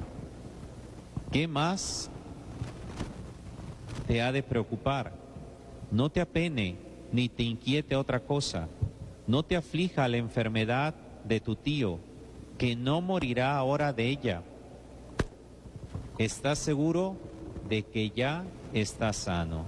¿Qué 1.30 1.48
más 1.48 2.10
te 4.06 4.20
ha 4.20 4.30
de 4.30 4.42
preocupar? 4.42 5.12
No 5.90 6.10
te 6.10 6.20
apene 6.20 6.76
ni 7.12 7.30
te 7.30 7.42
inquiete 7.42 7.96
otra 7.96 8.20
cosa. 8.20 8.68
No 9.26 9.42
te 9.42 9.56
aflija 9.56 10.06
la 10.08 10.18
enfermedad 10.18 10.94
de 11.24 11.40
tu 11.40 11.56
tío, 11.56 11.98
que 12.58 12.76
no 12.76 13.00
morirá 13.00 13.56
ahora 13.56 13.94
de 13.94 14.08
ella. 14.08 14.42
Estás 16.18 16.58
seguro 16.58 17.16
de 17.70 17.82
que 17.82 18.10
ya 18.10 18.44
está 18.74 19.14
sano. 19.14 19.64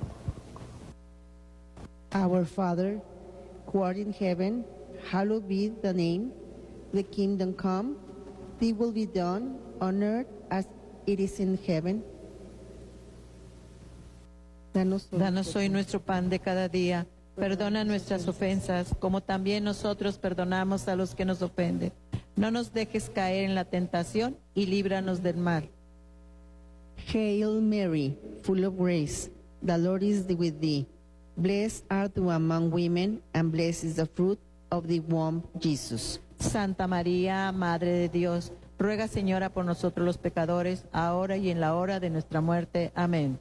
Our 2.14 2.44
Father, 2.44 3.00
who 3.72 3.82
art 3.82 3.96
in 3.96 4.12
heaven, 4.12 4.64
hallowed 5.10 5.48
be 5.48 5.72
the 5.82 5.94
name. 5.94 6.43
The 6.94 7.02
kingdom 7.02 7.54
come, 7.54 7.96
thy 8.60 8.70
will 8.70 8.92
be 8.92 9.04
done 9.04 9.58
on 9.80 10.00
earth 10.00 10.28
as 10.48 10.64
it 11.08 11.18
is 11.18 11.40
in 11.40 11.58
heaven. 11.66 12.04
Danos 14.72 15.08
hoy 15.10 15.18
Danos 15.18 15.56
hoy 15.56 15.68
nuestro 15.68 15.98
pan 15.98 16.30
de 16.30 16.38
cada 16.38 16.68
día. 16.68 17.08
Perdona 17.34 17.82
nuestras 17.82 18.28
ofensas, 18.28 18.94
como 19.00 19.20
también 19.20 19.64
nosotros 19.64 20.18
perdonamos 20.18 20.86
a 20.86 20.94
los 20.94 21.16
que 21.16 21.24
nos 21.24 21.42
ofenden. 21.42 21.92
No 22.36 22.52
nos 22.52 22.72
dejes 22.72 23.10
caer 23.10 23.44
en 23.44 23.56
la 23.56 23.64
tentación 23.64 24.36
y 24.54 24.66
líbranos 24.66 25.20
del 25.20 25.38
mal. 25.38 25.68
Hail 27.12 27.60
Mary, 27.60 28.16
full 28.44 28.64
of 28.64 28.78
grace, 28.78 29.30
the 29.66 29.76
Lord 29.76 30.04
is 30.04 30.26
with 30.28 30.60
thee. 30.60 30.86
Blessed 31.36 31.84
art 31.90 32.14
thou 32.14 32.30
among 32.30 32.70
women, 32.70 33.20
and 33.34 33.50
blessed 33.50 33.82
is 33.82 33.96
the 33.96 34.06
fruit 34.06 34.38
of 34.70 34.86
thy 34.86 35.00
womb, 35.00 35.42
Jesus. 35.58 36.20
Santa 36.44 36.86
María, 36.86 37.50
Madre 37.52 37.92
de 37.92 38.08
Dios, 38.08 38.52
ruega 38.78 39.08
Señora 39.08 39.50
por 39.50 39.64
nosotros 39.64 40.04
los 40.04 40.18
pecadores, 40.18 40.84
ahora 40.92 41.36
y 41.36 41.50
en 41.50 41.60
la 41.60 41.74
hora 41.74 42.00
de 42.00 42.10
nuestra 42.10 42.40
muerte. 42.40 42.92
Amén. 42.94 43.38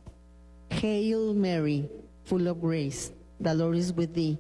Hail 0.70 1.34
Mary, 1.36 1.90
full 2.24 2.48
of 2.48 2.60
grace, 2.62 3.12
the 3.42 3.54
Lord 3.54 3.76
is 3.76 3.94
with 3.94 4.14
thee. 4.14 4.40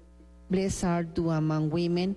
Blessed 0.49 0.86
art 0.86 1.13
thou 1.13 1.32
among 1.32 1.71
women, 1.71 2.15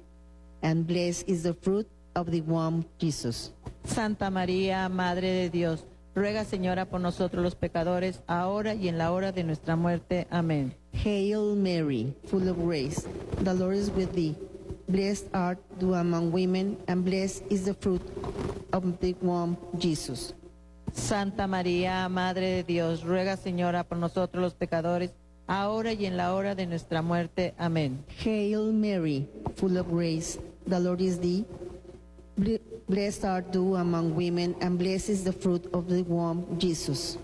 and 0.63 0.87
blessed 0.87 1.29
is 1.29 1.43
the 1.43 1.53
fruit 1.53 1.89
of 2.15 2.31
thy 2.31 2.41
womb, 2.41 2.85
Jesus. 2.99 3.53
Santa 3.85 4.31
María, 4.31 4.89
Madre 4.89 5.33
de 5.33 5.51
Dios, 5.51 5.85
ruega 6.15 6.45
Señora 6.45 6.87
por 6.87 7.01
nosotros 7.01 7.43
los 7.43 7.55
pecadores, 7.55 8.23
ahora 8.27 8.75
y 8.75 8.89
en 8.89 8.99
la 8.99 9.13
hora 9.13 9.33
de 9.33 9.43
nuestra 9.43 9.77
muerte. 9.77 10.27
Amén. 10.31 10.75
Hail 10.93 11.57
Mary, 11.57 12.15
full 12.25 12.49
of 12.49 12.57
grace, 12.57 13.07
the 13.43 13.53
Lord 13.53 13.77
is 13.77 13.91
with 13.91 14.13
thee. 14.13 14.35
Blessed 14.89 15.27
art 15.35 15.59
thou 15.81 15.95
among 15.95 16.31
women, 16.31 16.77
and 16.87 17.05
blessed 17.05 17.43
is 17.51 17.65
the 17.65 17.75
fruit 17.75 18.03
of 18.73 18.99
thy 19.01 19.15
womb, 19.21 19.57
Jesus. 19.79 20.33
Santa 20.93 21.47
María, 21.49 22.09
Madre 22.09 22.57
de 22.57 22.63
Dios, 22.63 23.03
ruega 23.03 23.37
Señora 23.37 23.83
por 23.85 23.99
nosotros 23.99 24.41
los 24.43 24.55
pecadores, 24.55 25.11
ahora 25.49 25.93
y 25.93 26.07
en 26.07 26.17
la 26.17 26.35
hora 26.35 26.55
de 26.55 26.67
nuestra 26.67 27.03
muerte. 27.03 27.53
Amén. 27.59 28.05
Hail 28.25 28.73
Mary, 28.73 29.29
full 29.57 29.77
of 29.77 29.89
grace, 29.91 30.39
the 30.69 30.79
Lord 30.79 31.01
is 31.01 31.19
thee. 31.19 31.45
Ble- 32.37 32.61
Blessed 32.89 33.25
art 33.25 33.53
thou 33.53 33.75
among 33.77 34.15
women, 34.15 34.55
and 34.61 34.79
blessed 34.79 35.09
is 35.11 35.25
the 35.25 35.33
fruit 35.33 35.69
of 35.73 35.89
thy 35.89 36.03
womb, 36.03 36.47
Jesus. 36.61 37.19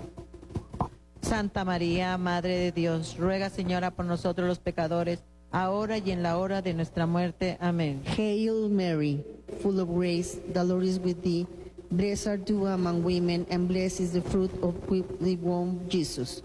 Santa 1.20 1.64
María, 1.64 2.18
Madre 2.18 2.58
de 2.58 2.72
Dios, 2.72 3.16
ruega 3.16 3.48
Señora 3.48 3.92
por 3.92 4.04
nosotros 4.04 4.48
los 4.48 4.58
pecadores, 4.58 5.20
ahora 5.52 5.98
y 5.98 6.10
en 6.10 6.22
la 6.22 6.38
hora 6.38 6.62
de 6.62 6.74
nuestra 6.74 7.06
muerte. 7.06 7.56
Amén. 7.60 8.02
Hail 8.16 8.68
Mary, 8.70 9.22
full 9.62 9.78
of 9.80 9.88
grace, 9.88 10.40
the 10.52 10.64
Lord 10.64 10.84
is 10.84 10.98
with 10.98 11.22
thee. 11.22 11.46
Blessed 11.90 12.26
art 12.26 12.46
thou 12.46 12.66
among 12.66 13.04
women, 13.04 13.46
and 13.50 13.68
blessed 13.68 14.00
is 14.00 14.12
the 14.12 14.22
fruit 14.22 14.50
of 14.62 14.74
the 15.20 15.36
womb, 15.36 15.78
Jesus. 15.88 16.42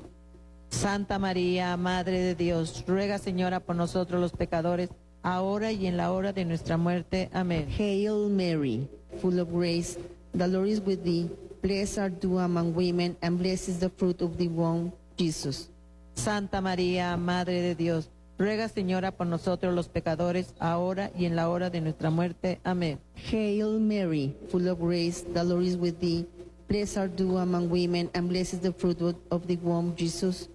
Santa 0.70 1.18
María, 1.18 1.78
Madre 1.78 2.20
de 2.20 2.36
Dios, 2.36 2.84
ruega 2.86 3.18
Señora 3.18 3.62
por 3.62 3.76
nosotros 3.76 4.20
los 4.20 4.34
pecadores, 4.34 4.90
ahora 5.24 5.72
y 5.72 5.88
en 5.88 5.96
la 5.96 6.12
hora 6.12 6.34
de 6.34 6.44
nuestra 6.44 6.76
muerte. 6.76 7.30
Amén. 7.32 7.70
Hail 7.70 8.30
Mary, 8.30 8.90
full 9.22 9.40
of 9.40 9.50
grace, 9.50 9.98
the 10.34 10.48
Lord 10.48 10.68
is 10.68 10.82
with 10.82 11.04
thee. 11.04 11.30
Blessed 11.62 11.98
art 11.98 12.22
thou 12.22 12.40
among 12.40 12.76
women, 12.76 13.16
and 13.22 13.40
blessed 13.40 13.70
is 13.70 13.80
the 13.80 13.90
fruit 13.90 14.22
of 14.22 14.38
the 14.38 14.50
womb, 14.50 14.92
Jesus. 15.16 15.70
Santa 16.14 16.60
María, 16.60 17.18
Madre 17.18 17.62
de 17.62 17.76
Dios, 17.76 18.10
ruega 18.38 18.70
Señora 18.70 19.12
por 19.12 19.28
nosotros 19.28 19.74
los 19.74 19.90
pecadores, 19.90 20.54
ahora 20.60 21.12
y 21.18 21.26
en 21.26 21.36
la 21.36 21.50
hora 21.50 21.70
de 21.70 21.82
nuestra 21.82 22.10
muerte. 22.10 22.60
Amén. 22.64 23.00
Hail 23.32 23.80
Mary, 23.80 24.36
full 24.50 24.68
of 24.68 24.80
grace, 24.80 25.26
the 25.34 25.44
Lord 25.44 25.64
is 25.64 25.78
with 25.78 26.00
thee. 26.00 26.26
Blessed 26.68 26.98
art 26.98 27.18
thou 27.18 27.38
among 27.38 27.70
women, 27.70 28.10
and 28.14 28.28
blessed 28.28 28.56
is 28.56 28.60
the 28.60 28.74
fruit 28.74 29.02
of 29.32 29.48
the 29.48 29.58
womb, 29.58 29.96
Jesus. 29.96 30.50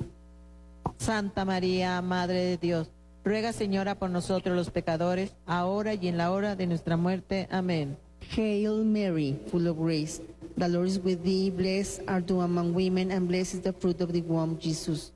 Santa 0.99 1.45
María, 1.45 2.03
Madre 2.03 2.45
de 2.45 2.57
Dios, 2.59 2.91
ruega 3.25 3.53
Señora 3.53 3.99
por 3.99 4.11
nosotros 4.11 4.55
los 4.55 4.71
pecadores, 4.71 5.35
ahora 5.47 5.95
y 5.95 6.09
en 6.09 6.19
la 6.19 6.31
hora 6.31 6.55
de 6.55 6.67
nuestra 6.67 6.97
muerte. 6.97 7.49
Amén. 7.51 7.97
Hail 8.37 8.85
Mary, 8.85 9.39
full 9.49 9.67
of 9.67 9.79
grace, 9.79 10.21
the 10.57 10.69
Lord 10.69 10.87
is 10.87 11.01
with 11.03 11.23
thee. 11.25 11.51
Blessed 11.51 12.03
art 12.07 12.29
thou 12.29 12.43
among 12.43 12.75
women, 12.75 13.11
and 13.11 13.27
blessed 13.27 13.55
is 13.55 13.61
the 13.63 13.73
fruit 13.73 14.01
of 14.01 14.13
the 14.13 14.23
womb, 14.23 14.59
Jesus. 14.59 15.13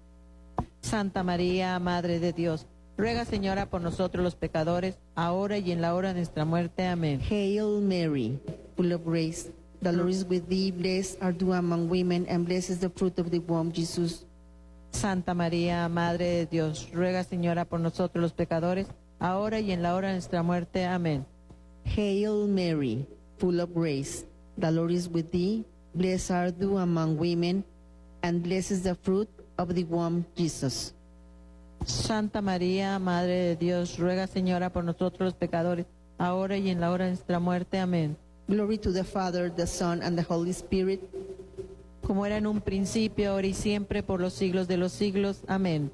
Santa 0.86 1.24
María, 1.24 1.76
Madre 1.80 2.20
de 2.20 2.32
Dios, 2.32 2.64
ruega 2.96 3.24
Señora 3.24 3.66
por 3.66 3.80
nosotros 3.80 4.22
los 4.22 4.36
pecadores, 4.36 4.96
ahora 5.16 5.58
y 5.58 5.72
en 5.72 5.82
la 5.82 5.96
hora 5.96 6.10
de 6.10 6.20
nuestra 6.20 6.44
muerte. 6.44 6.86
Amén. 6.86 7.20
Hail 7.28 7.80
Mary, 7.82 8.38
full 8.76 8.92
of 8.92 9.04
grace, 9.04 9.50
the 9.82 9.90
Lord 9.90 10.10
is 10.10 10.24
with 10.24 10.46
thee. 10.48 10.70
Blessed 10.70 11.20
art 11.20 11.40
thou 11.40 11.54
among 11.54 11.88
women, 11.90 12.24
and 12.28 12.46
blessed 12.46 12.70
is 12.70 12.78
the 12.78 12.88
fruit 12.88 13.18
of 13.18 13.32
the 13.32 13.40
womb, 13.40 13.72
Jesus. 13.72 14.24
Santa 14.92 15.34
María, 15.34 15.88
Madre 15.88 16.24
de 16.24 16.46
Dios, 16.46 16.88
ruega 16.92 17.24
Señora 17.24 17.64
por 17.64 17.80
nosotros 17.80 18.22
los 18.22 18.32
pecadores, 18.32 18.86
ahora 19.18 19.58
y 19.58 19.72
en 19.72 19.82
la 19.82 19.96
hora 19.96 20.08
de 20.08 20.14
nuestra 20.14 20.44
muerte. 20.44 20.84
Amén. 20.84 21.26
Hail 21.84 22.46
Mary, 22.46 23.04
full 23.38 23.60
of 23.60 23.74
grace, 23.74 24.24
the 24.56 24.70
Lord 24.70 24.92
is 24.92 25.08
with 25.08 25.32
thee. 25.32 25.64
Blessed 25.94 26.30
art 26.30 26.60
thou 26.60 26.78
among 26.78 27.18
women, 27.18 27.64
and 28.22 28.44
blessed 28.44 28.70
is 28.70 28.82
the 28.84 28.94
fruit 28.94 29.28
of 29.58 29.74
the 29.74 29.84
womb, 29.84 30.24
Jesus. 30.36 30.92
Santa 31.84 32.40
María, 32.40 32.98
Madre 32.98 33.34
de 33.34 33.56
Dios, 33.56 33.98
ruega 33.98 34.26
Señora 34.26 34.70
por 34.70 34.84
nosotros 34.84 35.20
los 35.20 35.34
pecadores, 35.34 35.86
ahora 36.18 36.56
y 36.56 36.70
en 36.70 36.80
la 36.80 36.90
hora 36.90 37.04
de 37.04 37.12
nuestra 37.12 37.38
muerte. 37.38 37.78
Amén. 37.78 38.16
Glory 38.48 38.78
to 38.78 38.92
the 38.92 39.04
Father, 39.04 39.50
the 39.50 39.66
Son, 39.66 40.02
and 40.02 40.16
the 40.16 40.24
Holy 40.28 40.50
Spirit. 40.50 41.00
Como 42.06 42.24
era 42.24 42.36
en 42.36 42.46
un 42.46 42.60
principio, 42.60 43.32
ahora 43.32 43.46
y 43.46 43.54
siempre, 43.54 44.02
por 44.02 44.20
los 44.20 44.32
siglos 44.32 44.68
de 44.68 44.76
los 44.76 44.92
siglos. 44.92 45.42
Amén. 45.48 45.90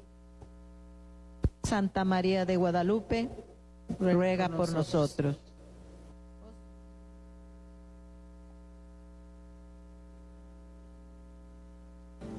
Santa 1.63 2.03
María 2.03 2.45
de 2.45 2.57
Guadalupe, 2.57 3.29
ruega 3.99 4.49
por 4.49 4.71
nosotros. 4.71 5.37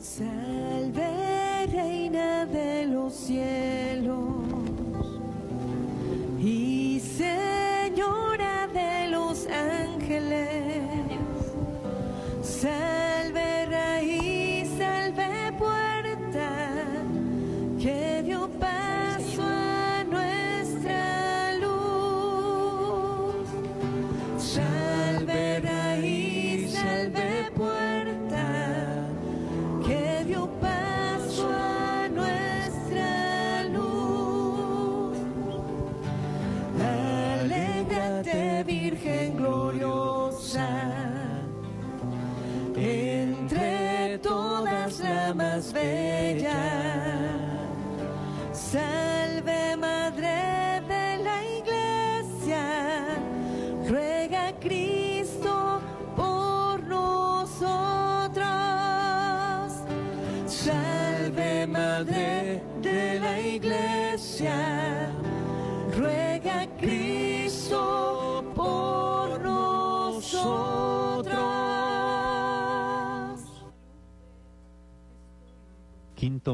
Salve, 0.05 1.67
Reina 1.73 2.45
de 2.45 2.85
los 2.85 3.15
cielos 3.15 4.45
y 6.39 7.01
Señora 7.01 8.69
de 8.69 9.09
los 9.09 9.47
ángeles. 9.47 10.51
Salve, 12.43 13.04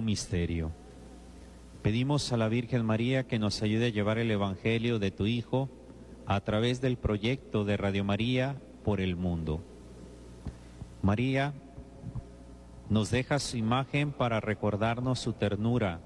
Misterio. 0.01 0.71
Pedimos 1.83 2.33
a 2.33 2.37
la 2.37 2.49
Virgen 2.49 2.87
María 2.87 3.27
que 3.27 3.41
nos 3.41 3.61
ayude 3.63 3.87
a 3.87 3.91
llevar 3.91 4.19
el 4.19 4.31
Evangelio 4.31 5.01
de 5.01 5.11
tu 5.11 5.27
Hijo 5.27 5.69
a 6.27 6.41
través 6.43 6.81
del 6.81 6.97
proyecto 6.97 7.65
de 7.65 7.77
Radio 7.77 8.05
María 8.05 8.55
por 8.85 9.01
el 9.01 9.17
mundo. 9.17 9.61
María 11.03 11.53
nos 12.89 13.11
deja 13.11 13.41
su 13.41 13.57
imagen 13.57 14.13
para 14.13 14.39
recordarnos 14.39 15.19
su 15.19 15.33
ternura, 15.33 16.01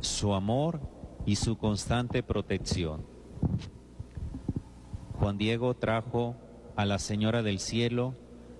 su 0.00 0.34
amor 0.34 0.80
y 1.24 1.36
su 1.36 1.56
constante 1.56 2.22
protección. 2.22 3.06
Juan 5.18 5.38
Diego 5.38 5.74
trajo 5.74 6.36
a 6.76 6.84
la 6.84 6.98
Señora 6.98 7.42
del 7.42 7.58
Cielo 7.58 8.14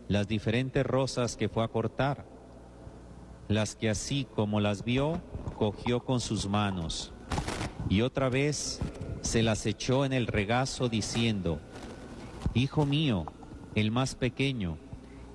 las 0.09 0.29
diferentes 0.29 0.87
rosas 0.87 1.37
que 1.37 1.49
fue 1.49 1.65
a 1.65 1.69
cortar, 1.69 2.34
las 3.49 3.77
que 3.77 3.91
así 3.91 4.27
como 4.35 4.61
las 4.61 4.85
vio, 4.85 5.21
cogió 5.59 6.05
con 6.05 6.21
sus 6.21 6.49
manos, 6.49 7.13
y 7.89 8.01
otra 8.01 8.29
vez 8.29 8.81
se 9.21 9.43
las 9.43 9.67
echó 9.67 10.05
en 10.05 10.13
el 10.13 10.27
regazo 10.27 10.89
diciendo, 10.89 11.61
Hijo 12.55 12.87
mío, 12.87 13.27
el 13.75 13.91
más 13.91 14.15
pequeño, 14.15 14.79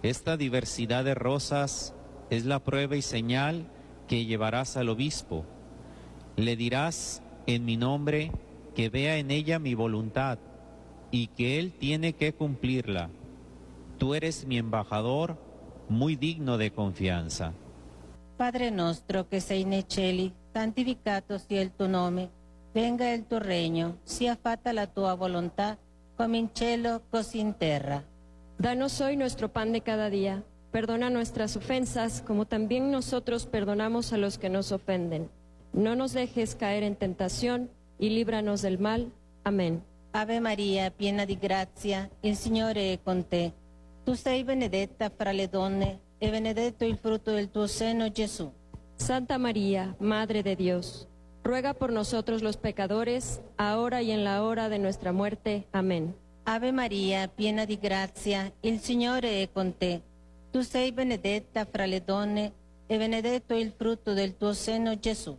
esta 0.03 0.37
diversidad 0.37 1.03
de 1.03 1.15
rosas 1.15 1.93
es 2.29 2.45
la 2.45 2.63
prueba 2.63 2.95
y 2.95 3.01
señal 3.01 3.67
que 4.07 4.25
llevarás 4.25 4.77
al 4.77 4.89
obispo. 4.89 5.45
Le 6.37 6.55
dirás 6.55 7.21
en 7.47 7.65
mi 7.65 7.75
nombre 7.75 8.31
que 8.75 8.89
vea 8.89 9.17
en 9.17 9.31
ella 9.31 9.59
mi 9.59 9.73
voluntad 9.73 10.39
y 11.11 11.27
que 11.27 11.59
él 11.59 11.73
tiene 11.73 12.13
que 12.13 12.33
cumplirla. 12.33 13.09
Tú 13.97 14.15
eres 14.15 14.45
mi 14.45 14.57
embajador, 14.57 15.37
muy 15.89 16.15
digno 16.15 16.57
de 16.57 16.71
confianza. 16.71 17.53
Padre 18.39 18.69
nostro 18.69 19.27
che 19.27 19.41
sei 19.41 19.65
nei 19.65 19.85
cieli, 19.85 20.33
santificato 20.53 21.37
sia 21.37 21.59
il 21.59 21.75
tuo 21.75 21.87
nome, 21.87 22.29
venga 22.71 23.11
il 23.11 23.27
tuo 23.27 23.37
regno, 23.37 23.97
sia 24.03 24.37
fatta 24.41 24.71
la 24.71 24.87
tua 24.87 25.13
volontà, 25.15 25.77
come 26.15 26.37
in 26.37 26.47
cielo, 26.53 27.01
così 27.09 27.39
in 27.39 27.57
terra. 27.57 28.01
Danos 28.55 29.01
hoy 29.01 29.17
nuestro 29.17 29.49
pan 29.49 29.73
de 29.73 29.81
cada 29.81 30.09
día. 30.09 30.41
Perdona 30.71 31.09
nuestras 31.09 31.57
ofensas, 31.57 32.21
como 32.21 32.45
también 32.45 32.91
nosotros 32.91 33.45
perdonamos 33.45 34.13
a 34.13 34.17
los 34.17 34.37
que 34.37 34.47
nos 34.47 34.71
ofenden. 34.71 35.29
No 35.73 35.97
nos 35.97 36.13
dejes 36.13 36.55
caer 36.55 36.83
en 36.83 36.95
tentación 36.95 37.69
y 37.97 38.11
líbranos 38.11 38.61
del 38.61 38.79
mal. 38.79 39.11
Amén. 39.43 39.83
Ave 40.13 40.39
Maria, 40.39 40.91
piena 40.91 41.25
di 41.25 41.35
grazia, 41.35 42.09
il 42.21 42.37
Signore 42.37 42.93
è 42.93 42.99
con 43.03 43.25
te. 43.25 43.51
Tu 44.05 44.13
sei 44.13 44.45
benedetta 44.45 45.09
fra 45.09 45.33
le 45.33 45.49
donne 45.49 46.07
e 46.19 46.29
benedetto 46.29 46.85
il 46.85 46.97
frutto 46.97 47.31
del 47.31 47.49
tuo 47.49 47.67
seno, 47.67 48.11
Gesù. 48.11 48.51
Santa 48.95 49.37
María, 49.37 49.95
Madre 49.99 50.43
de 50.43 50.55
Dios, 50.55 51.07
ruega 51.43 51.73
por 51.73 51.91
nosotros 51.91 52.41
los 52.41 52.57
pecadores, 52.57 53.41
ahora 53.57 54.01
y 54.01 54.11
en 54.11 54.23
la 54.23 54.43
hora 54.43 54.69
de 54.69 54.79
nuestra 54.79 55.11
muerte. 55.13 55.65
Amén. 55.71 56.15
Ave 56.45 56.71
Maria, 56.71 57.27
piena 57.27 57.65
di 57.65 57.77
grazia, 57.77 58.51
il 58.61 58.79
Signore 58.79 59.43
è 59.43 59.49
con 59.51 59.77
te. 59.77 60.01
Tu 60.51 60.61
sei 60.63 60.91
benedetta 60.91 61.65
fra 61.65 61.85
le 61.85 62.03
donne 62.03 62.53
e 62.87 62.97
benedetto 62.97 63.55
il 63.55 63.71
frutto 63.71 64.13
del 64.13 64.35
tuo 64.35 64.53
seno, 64.53 64.99
Gesù. 64.99 65.37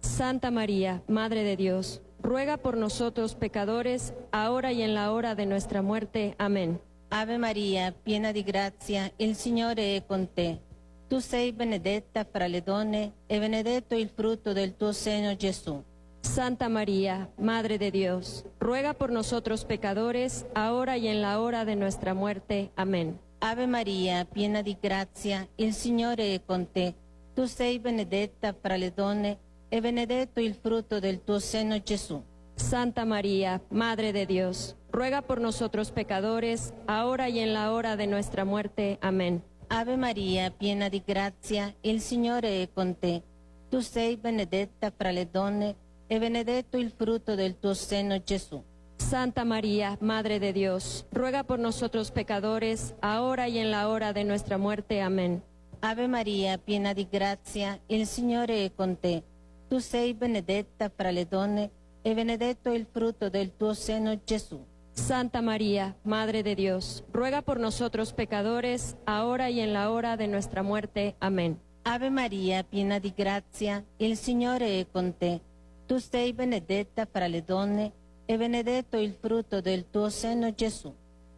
Santa 0.00 0.50
María, 0.50 1.02
Madre 1.08 1.42
de 1.42 1.56
Dios, 1.56 2.02
ruega 2.20 2.56
por 2.56 2.76
nosotros 2.76 3.34
pecadores, 3.34 4.12
ahora 4.30 4.72
y 4.72 4.82
en 4.82 4.94
la 4.94 5.12
hora 5.12 5.34
de 5.34 5.46
nuestra 5.46 5.82
muerte. 5.82 6.34
Amén. 6.38 6.80
Ave 7.14 7.36
Maria, 7.36 7.92
piena 7.92 8.32
di 8.32 8.42
grazia, 8.42 9.12
il 9.18 9.34
Signore 9.34 9.96
è 9.96 10.06
con 10.06 10.32
te. 10.32 10.62
Tu 11.08 11.18
sei 11.18 11.52
benedetta 11.52 12.24
fra 12.24 12.46
le 12.46 12.62
donne 12.62 13.12
e 13.26 13.38
benedetto 13.38 13.94
il 13.94 14.08
frutto 14.08 14.54
del 14.54 14.76
tuo 14.76 14.92
seno, 14.92 15.36
Gesù. 15.36 15.84
Santa 16.20 16.68
María, 16.68 17.30
Madre 17.36 17.76
de 17.76 17.90
Dios, 17.90 18.46
ruega 18.58 18.94
por 18.94 19.10
nosotros 19.10 19.66
pecadores, 19.66 20.46
ahora 20.54 20.96
y 20.96 21.08
en 21.08 21.20
la 21.20 21.38
hora 21.38 21.66
de 21.66 21.76
nuestra 21.76 22.14
muerte. 22.14 22.70
Amén. 22.76 23.20
Ave 23.40 23.66
Maria, 23.66 24.24
piena 24.24 24.62
di 24.62 24.78
grazia, 24.80 25.46
il 25.56 25.74
Signore 25.74 26.32
è 26.32 26.40
con 26.42 26.72
te. 26.72 26.94
Tu 27.34 27.44
sei 27.44 27.78
benedetta 27.78 28.54
fra 28.58 28.76
le 28.76 28.90
donne 28.90 29.38
e 29.68 29.82
benedetto 29.82 30.40
il 30.40 30.54
frutto 30.54 30.98
del 30.98 31.22
tuo 31.22 31.38
seno, 31.40 31.78
Gesù. 31.78 32.31
Santa 32.56 33.04
María, 33.04 33.62
Madre 33.70 34.12
de 34.12 34.26
Dios, 34.26 34.76
ruega 34.90 35.22
por 35.22 35.40
nosotros 35.40 35.90
pecadores, 35.90 36.74
ahora 36.86 37.28
y 37.28 37.40
en 37.40 37.52
la 37.52 37.72
hora 37.72 37.96
de 37.96 38.06
nuestra 38.06 38.44
muerte. 38.44 38.98
Amén. 39.00 39.42
Ave 39.68 39.96
Maria, 39.96 40.50
piena 40.50 40.88
di 40.88 41.02
grazia, 41.06 41.74
il 41.82 42.00
Signore 42.00 42.62
è 42.62 42.68
con 42.72 42.98
te. 42.98 43.22
Tu 43.70 43.80
sei 43.80 44.16
benedetta 44.16 44.92
fra 44.94 45.10
le 45.10 45.30
donne 45.30 45.76
e 46.06 46.18
benedetto 46.18 46.76
il 46.76 46.90
frutto 46.90 47.34
del 47.34 47.58
tuo 47.58 47.72
seno, 47.72 48.22
Gesù. 48.22 48.62
Santa 48.98 49.44
María, 49.44 49.96
Madre 50.00 50.38
de 50.38 50.52
Dios, 50.52 51.06
ruega 51.10 51.42
por 51.42 51.58
nosotros 51.58 52.10
pecadores, 52.10 52.94
ahora 53.00 53.48
y 53.48 53.58
en 53.58 53.70
la 53.70 53.88
hora 53.88 54.12
de 54.12 54.24
nuestra 54.24 54.58
muerte. 54.58 55.00
Amén. 55.00 55.42
Ave 55.80 56.06
Maria, 56.06 56.58
piena 56.58 56.92
di 56.92 57.08
grazia, 57.10 57.80
il 57.88 58.06
Signore 58.06 58.64
è 58.64 58.72
con 58.74 58.98
te. 58.98 59.24
Tu 59.68 59.78
sei 59.80 60.14
benedetta 60.14 60.90
fra 60.94 61.10
le 61.10 61.26
donne 61.26 61.70
e 62.02 62.14
benedetto 62.14 62.72
il 62.72 62.86
frutto 62.86 63.28
del 63.28 63.56
tuo 63.56 63.74
seno, 63.74 64.20
Gesù. 64.24 64.64
Santa 64.94 65.40
María, 65.40 65.96
Madre 66.04 66.42
de 66.42 66.54
Dios, 66.54 67.04
ruega 67.12 67.42
por 67.42 67.58
nosotros 67.58 68.12
pecadores, 68.12 68.96
ahora 69.06 69.48
y 69.48 69.60
en 69.60 69.72
la 69.72 69.90
hora 69.90 70.16
de 70.16 70.28
nuestra 70.28 70.62
muerte. 70.62 71.16
Amén. 71.18 71.58
Ave 71.84 72.10
Maria, 72.10 72.62
piena 72.62 72.98
di 72.98 73.12
grazia, 73.16 73.84
il 73.98 74.16
Signore 74.16 74.80
è 74.80 74.86
con 74.90 75.16
te. 75.16 75.40
Tu 75.86 75.98
sei 75.98 76.32
benedetta 76.32 77.06
fra 77.10 77.26
le 77.26 77.42
donne 77.42 77.92
e 78.26 78.36
benedetto 78.36 78.98
il 78.98 79.14
frutto 79.20 79.60
del 79.60 79.90
tuo 79.90 80.08
seno, 80.10 80.54
Gesù. 80.54 80.94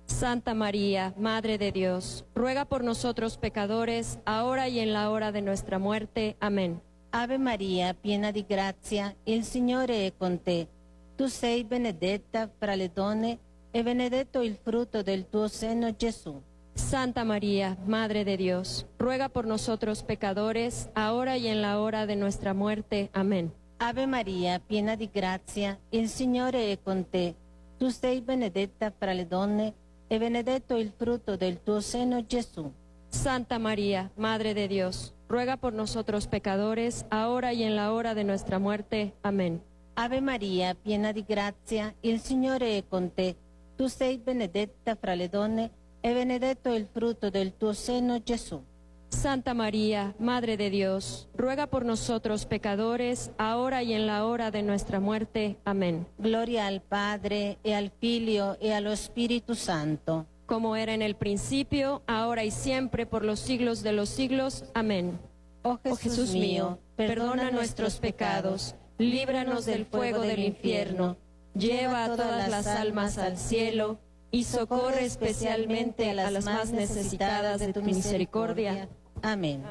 Santa 0.07 0.53
María, 0.53 1.15
Madre 1.17 1.57
de 1.57 1.73
Dios, 1.73 2.25
ruega 2.35 2.65
por 2.67 2.85
nosotros 2.85 3.39
pecadores, 3.39 4.19
ahora 4.27 4.69
y 4.69 4.81
en 4.81 4.93
la 4.93 5.11
hora 5.11 5.33
de 5.33 5.41
nuestra 5.41 5.79
muerte. 5.79 6.37
Amén. 6.41 6.83
Ave 7.17 7.39
Maria, 7.39 7.95
piena 7.95 8.33
di 8.33 8.45
grazia, 8.45 9.15
il 9.23 9.45
Signore 9.45 10.07
è 10.07 10.13
con 10.17 10.43
te. 10.43 10.67
Tu 11.15 11.29
sei 11.29 11.63
benedetta 11.63 12.51
fra 12.59 12.75
le 12.75 12.91
donne 12.93 13.39
e 13.71 13.85
benedetto 13.85 14.43
il 14.43 14.59
frutto 14.61 15.01
del 15.03 15.29
tuo 15.29 15.47
seno, 15.47 15.95
Gesù. 15.95 16.43
Santa 16.73 17.23
María, 17.23 17.77
Madre 17.85 18.25
de 18.25 18.37
Dios, 18.37 18.85
ruega 18.99 19.29
por 19.29 19.47
nosotros 19.47 20.03
pecadores, 20.03 20.89
ahora 20.95 21.37
y 21.37 21.47
en 21.47 21.63
la 21.63 21.79
hora 21.79 22.05
de 22.05 22.17
nuestra 22.17 22.53
muerte. 22.53 23.11
Amén. 23.13 23.53
Ave 23.79 24.09
Maria, 24.09 24.59
piena 24.59 24.97
di 24.97 25.09
grazia, 25.09 25.79
il 25.91 26.09
Signore 26.09 26.73
è 26.73 26.79
con 26.83 27.09
te. 27.09 27.37
Tu 27.79 27.91
sei 27.91 28.23
benedetta 28.23 28.91
fra 28.91 29.13
le 29.13 29.29
donne 29.29 29.73
e 30.09 30.19
benedetto 30.19 30.77
il 30.77 30.91
frutto 30.91 31.37
del 31.37 31.63
tuo 31.63 31.79
seno, 31.79 32.27
Gesù. 32.27 32.73
Santa 33.07 33.59
María, 33.59 34.11
Madre 34.17 34.53
de 34.53 34.67
Dios, 34.67 35.14
ruega 35.29 35.57
por 35.57 35.73
nosotros 35.73 36.27
pecadores, 36.27 37.07
ahora 37.11 37.53
y 37.53 37.63
en 37.63 37.77
la 37.77 37.93
hora 37.93 38.15
de 38.15 38.25
nuestra 38.25 38.59
muerte. 38.59 39.15
Amén. 39.23 39.63
Ave 39.97 40.21
Maria, 40.21 40.75
piena 40.75 41.13
di 41.13 41.25
grazia, 41.27 41.95
il 42.03 42.21
Signore 42.21 42.79
è 42.79 42.85
con 42.89 43.13
te. 43.13 43.37
Tu 43.77 43.87
sei 43.87 44.19
benedetta 44.19 44.97
fra 44.97 45.15
le 45.15 45.29
donne 45.29 45.71
e 46.01 46.13
benedetto 46.13 46.73
il 46.73 46.87
frutto 46.93 47.31
del 47.31 47.57
tuo 47.57 47.73
seno, 47.73 48.23
Gesù. 48.23 48.63
Santa 49.09 49.55
María, 49.55 50.15
Madre 50.19 50.57
de 50.57 50.71
Dios, 50.71 51.29
ruega 51.35 51.69
por 51.69 51.85
nosotros 51.85 52.47
pecadores, 52.47 53.31
ahora 53.39 53.83
y 53.83 53.95
en 53.95 54.07
la 54.07 54.27
hora 54.27 54.51
de 54.51 54.63
nuestra 54.63 55.01
muerte. 55.01 55.57
Amén. 55.65 56.07
Gloria 56.19 56.67
al 56.67 56.83
Padre 56.83 57.59
e 57.63 57.75
al 57.75 57.91
Figlio 57.99 58.59
e 58.61 58.73
allo 58.73 58.95
Spirito 58.97 59.55
Santo. 59.55 60.27
Como 60.47 60.77
era 60.77 60.95
en 60.95 61.03
el 61.03 61.17
principio, 61.17 62.03
ahora 62.07 62.45
y 62.45 62.51
siempre, 62.51 63.07
por 63.07 63.25
los 63.25 63.41
siglos 63.41 63.83
de 63.83 63.93
los 63.93 64.09
siglos. 64.09 64.65
Amén. 64.75 65.19
Oh 65.63 65.79
Jesús, 65.83 65.99
Oh 65.99 66.03
Jesús 66.03 66.33
mío, 66.35 66.79
perdona 66.95 67.51
nuestros 67.51 67.99
pecados, 67.99 68.75
líbranos 68.99 69.65
del 69.65 69.87
fuego 69.87 70.21
del 70.21 70.41
infierno, 70.41 71.17
lleva 71.55 72.05
a 72.05 72.09
todas 72.09 72.51
las 72.51 72.67
almas 72.67 73.17
al 73.17 73.39
cielo 73.39 73.99
y 74.31 74.45
socorre 74.45 75.07
especialmente 75.07 76.11
a 76.11 76.31
las 76.31 76.45
más 76.45 76.73
necesitadas 76.73 77.61
de 77.61 77.73
tu 77.73 77.81
misericordia. 77.81 78.89
Amén. 79.23 79.63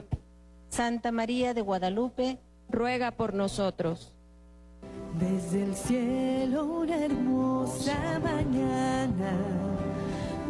Santa 0.69 1.11
María 1.11 1.53
de 1.53 1.61
Guadalupe, 1.61 2.39
ruega 2.69 3.11
por 3.11 3.35
nosotros. 3.35 4.13
Desde 5.19 5.63
el 5.63 5.75
cielo 5.75 6.65
una 6.65 7.05
hermosa 7.05 8.19
mañana, 8.23 9.72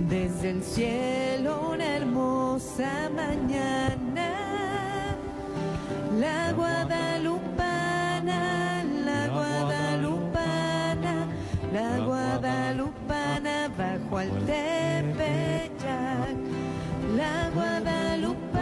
desde 0.10 0.50
el 0.52 0.64
cielo 0.64 1.70
una 1.74 1.98
hermosa 1.98 3.10
mañana, 3.16 4.30
la 6.20 6.52
guadalupana, 6.54 8.84
la 9.06 9.28
guadalupana, 9.28 11.28
la 11.74 12.00
guadalupana 12.06 13.70
bajo 13.78 14.18
al 14.18 14.30
Tepeyac, 14.46 16.38
la 17.16 17.50
guadalupana, 17.54 18.53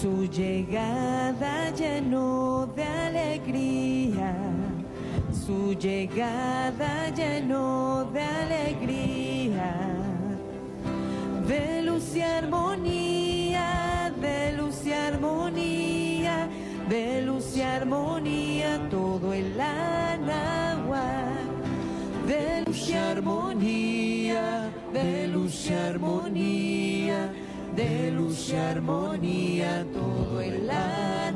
Su 0.00 0.24
llegada 0.24 1.68
llenó 1.76 2.66
de 2.74 2.84
alegría, 2.84 4.34
su 5.30 5.74
llegada 5.74 7.10
llenó 7.14 8.08
de 8.10 8.22
alegría, 8.22 9.74
de 11.46 11.82
luz 11.82 12.16
y 12.16 12.22
armonía, 12.22 14.10
de 14.22 14.52
luz 14.52 14.86
y 14.86 14.92
armonía, 14.94 16.48
de 16.88 17.20
luz 17.20 17.54
y 17.58 17.60
armonía, 17.60 18.80
todo 18.90 19.34
el 19.34 19.60
agua, 19.60 21.04
de 22.26 22.62
luz 22.64 22.88
y 22.88 22.94
armonía, 22.94 24.70
de 24.94 25.28
luz 25.28 25.68
y 25.68 25.74
armonía 25.74 26.69
de 27.80 28.10
luz 28.10 28.50
y 28.50 28.56
armonía 28.56 29.86
todo 29.92 30.40
el 30.40 30.68
agua. 30.70 31.30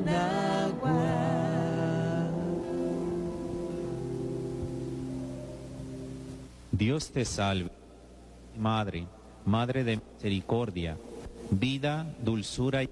Dios 6.72 7.10
te 7.10 7.24
salve, 7.24 7.70
Madre, 8.58 9.06
Madre 9.46 9.84
de 9.84 9.96
misericordia, 9.96 10.96
vida, 11.50 12.06
dulzura 12.22 12.82
y 12.82 12.90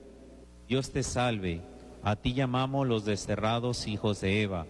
Dios 0.68 0.90
te 0.90 1.02
salve. 1.02 1.60
A 2.02 2.16
ti 2.16 2.32
llamamos 2.32 2.86
los 2.86 3.04
desterrados 3.04 3.86
hijos 3.86 4.20
de 4.22 4.42
Eva. 4.42 4.66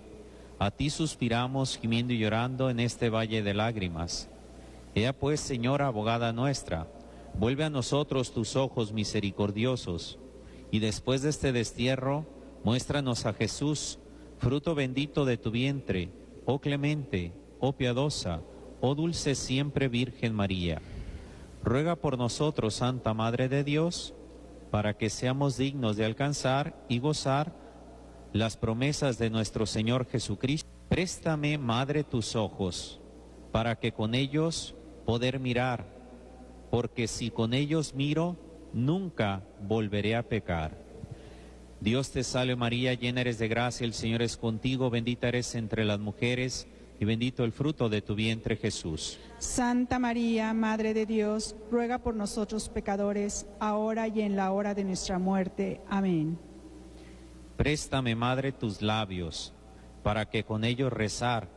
A 0.58 0.70
ti 0.70 0.90
suspiramos 0.90 1.78
gimiendo 1.78 2.12
y 2.12 2.18
llorando 2.18 2.68
en 2.68 2.80
este 2.80 3.10
valle 3.10 3.42
de 3.42 3.54
lágrimas. 3.54 4.28
Ea 4.94 5.12
pues, 5.12 5.40
Señora 5.40 5.86
abogada 5.86 6.32
nuestra, 6.32 6.86
vuelve 7.38 7.64
a 7.64 7.70
nosotros 7.70 8.32
tus 8.32 8.56
ojos 8.56 8.92
misericordiosos, 8.92 10.18
y 10.70 10.78
después 10.78 11.22
de 11.22 11.30
este 11.30 11.52
destierro, 11.52 12.26
muéstranos 12.64 13.26
a 13.26 13.32
Jesús, 13.32 13.98
fruto 14.38 14.74
bendito 14.74 15.24
de 15.24 15.36
tu 15.36 15.50
vientre, 15.50 16.10
oh 16.46 16.60
clemente, 16.60 17.32
oh 17.60 17.72
piadosa, 17.72 18.42
oh 18.80 18.94
dulce 18.94 19.34
siempre 19.34 19.88
Virgen 19.88 20.34
María. 20.34 20.80
Ruega 21.62 21.96
por 21.96 22.18
nosotros, 22.18 22.74
Santa 22.74 23.14
Madre 23.14 23.48
de 23.48 23.62
Dios, 23.62 24.14
para 24.70 24.96
que 24.96 25.10
seamos 25.10 25.56
dignos 25.56 25.96
de 25.96 26.04
alcanzar 26.04 26.82
y 26.88 26.98
gozar 26.98 27.54
las 28.32 28.56
promesas 28.56 29.18
de 29.18 29.30
nuestro 29.30 29.66
Señor 29.66 30.06
Jesucristo. 30.06 30.68
Préstame, 30.88 31.58
Madre, 31.58 32.02
tus 32.02 32.34
ojos, 32.34 33.00
para 33.52 33.78
que 33.78 33.92
con 33.92 34.14
ellos 34.14 34.74
poder 35.04 35.38
mirar, 35.38 35.86
porque 36.72 37.06
si 37.06 37.30
con 37.30 37.52
ellos 37.52 37.94
miro, 37.94 38.34
nunca 38.72 39.42
volveré 39.60 40.16
a 40.16 40.22
pecar. 40.22 40.74
Dios 41.82 42.10
te 42.12 42.24
salve 42.24 42.56
María, 42.56 42.94
llena 42.94 43.20
eres 43.20 43.38
de 43.38 43.46
gracia, 43.46 43.84
el 43.84 43.92
Señor 43.92 44.22
es 44.22 44.38
contigo, 44.38 44.88
bendita 44.88 45.28
eres 45.28 45.54
entre 45.54 45.84
las 45.84 46.00
mujeres 46.00 46.66
y 46.98 47.04
bendito 47.04 47.44
el 47.44 47.52
fruto 47.52 47.90
de 47.90 48.00
tu 48.00 48.14
vientre 48.14 48.56
Jesús. 48.56 49.18
Santa 49.38 49.98
María, 49.98 50.54
Madre 50.54 50.94
de 50.94 51.04
Dios, 51.04 51.54
ruega 51.70 51.98
por 51.98 52.14
nosotros 52.14 52.70
pecadores, 52.70 53.44
ahora 53.60 54.08
y 54.08 54.22
en 54.22 54.34
la 54.34 54.50
hora 54.50 54.72
de 54.72 54.84
nuestra 54.84 55.18
muerte. 55.18 55.82
Amén. 55.90 56.38
Préstame, 57.58 58.14
Madre, 58.14 58.50
tus 58.50 58.80
labios, 58.80 59.52
para 60.02 60.30
que 60.30 60.44
con 60.44 60.64
ellos 60.64 60.90
rezar, 60.90 61.50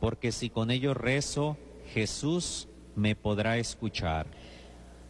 porque 0.00 0.32
si 0.32 0.50
con 0.50 0.72
ellos 0.72 0.96
rezo, 0.96 1.56
Jesús 1.94 2.68
me 2.96 3.14
podrá 3.14 3.58
escuchar. 3.58 4.26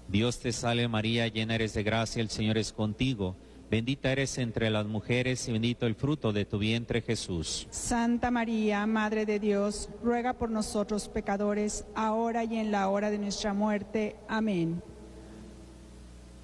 Dios 0.08 0.38
te 0.38 0.52
salve 0.52 0.86
María, 0.88 1.26
llena 1.28 1.56
eres 1.56 1.74
de 1.74 1.82
gracia, 1.82 2.22
el 2.22 2.30
Señor 2.30 2.58
es 2.58 2.72
contigo. 2.72 3.36
Bendita 3.68 4.12
eres 4.12 4.38
entre 4.38 4.70
las 4.70 4.86
mujeres 4.86 5.48
y 5.48 5.52
bendito 5.52 5.86
el 5.86 5.96
fruto 5.96 6.32
de 6.32 6.44
tu 6.44 6.58
vientre 6.58 7.02
Jesús. 7.02 7.66
Santa 7.70 8.30
María, 8.30 8.86
Madre 8.86 9.26
de 9.26 9.40
Dios, 9.40 9.88
ruega 10.04 10.34
por 10.34 10.50
nosotros 10.50 11.08
pecadores, 11.08 11.84
ahora 11.96 12.44
y 12.44 12.58
en 12.58 12.70
la 12.70 12.88
hora 12.88 13.10
de 13.10 13.18
nuestra 13.18 13.52
muerte. 13.52 14.14
Amén. 14.28 14.80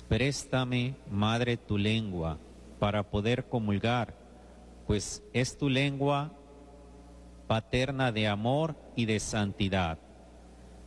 Préstame, 0.09 0.97
Madre, 1.11 1.57
tu 1.57 1.79
lengua 1.79 2.39
para 2.81 3.05
poder 3.05 3.45
comulgar, 3.45 4.13
pues 4.89 5.23
es 5.33 5.57
tu 5.57 5.69
lengua 5.69 6.33
paterna 7.47 8.11
de 8.11 8.27
amor 8.27 8.75
y 8.97 9.07
de 9.07 9.21
santidad. 9.21 9.99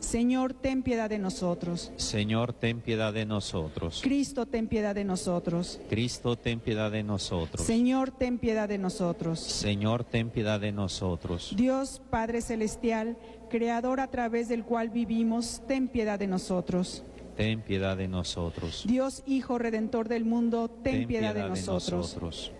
Señor, 0.00 0.54
ten 0.54 0.82
piedad 0.82 1.10
de 1.10 1.18
nosotros. 1.18 1.92
Señor, 1.96 2.52
ten 2.52 2.80
piedad 2.80 3.12
de 3.12 3.26
nosotros. 3.26 4.00
Cristo, 4.02 4.46
ten 4.46 4.68
piedad 4.68 4.94
de 4.94 5.04
nosotros. 5.04 5.80
Cristo, 5.90 6.36
ten 6.36 6.60
piedad 6.60 6.90
de 6.90 7.02
nosotros. 7.02 7.66
Señor, 7.66 8.12
ten 8.12 8.38
piedad 8.38 8.68
de 8.68 8.78
nosotros. 8.78 9.40
Señor, 9.40 10.04
ten 10.04 10.30
piedad 10.30 10.60
de 10.60 10.72
nosotros. 10.72 11.52
Dios 11.56 12.00
Padre 12.10 12.40
Celestial, 12.40 13.18
Creador 13.50 14.00
a 14.00 14.08
través 14.08 14.48
del 14.48 14.64
cual 14.64 14.90
vivimos, 14.90 15.62
ten 15.66 15.88
piedad 15.88 16.18
de 16.18 16.26
nosotros. 16.26 17.02
Ten 17.36 17.62
piedad 17.62 17.96
de 17.96 18.08
nosotros. 18.08 18.84
Dios 18.86 19.22
Hijo 19.26 19.58
Redentor 19.58 20.08
del 20.08 20.24
mundo, 20.24 20.68
ten, 20.68 21.06
piedad, 21.06 21.34
de, 21.34 21.48
nosotros. 21.48 21.92
nosotros. 21.92 22.52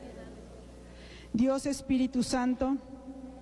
Dios 1.32 1.66
Espíritu 1.66 2.22
Santo, 2.22 2.76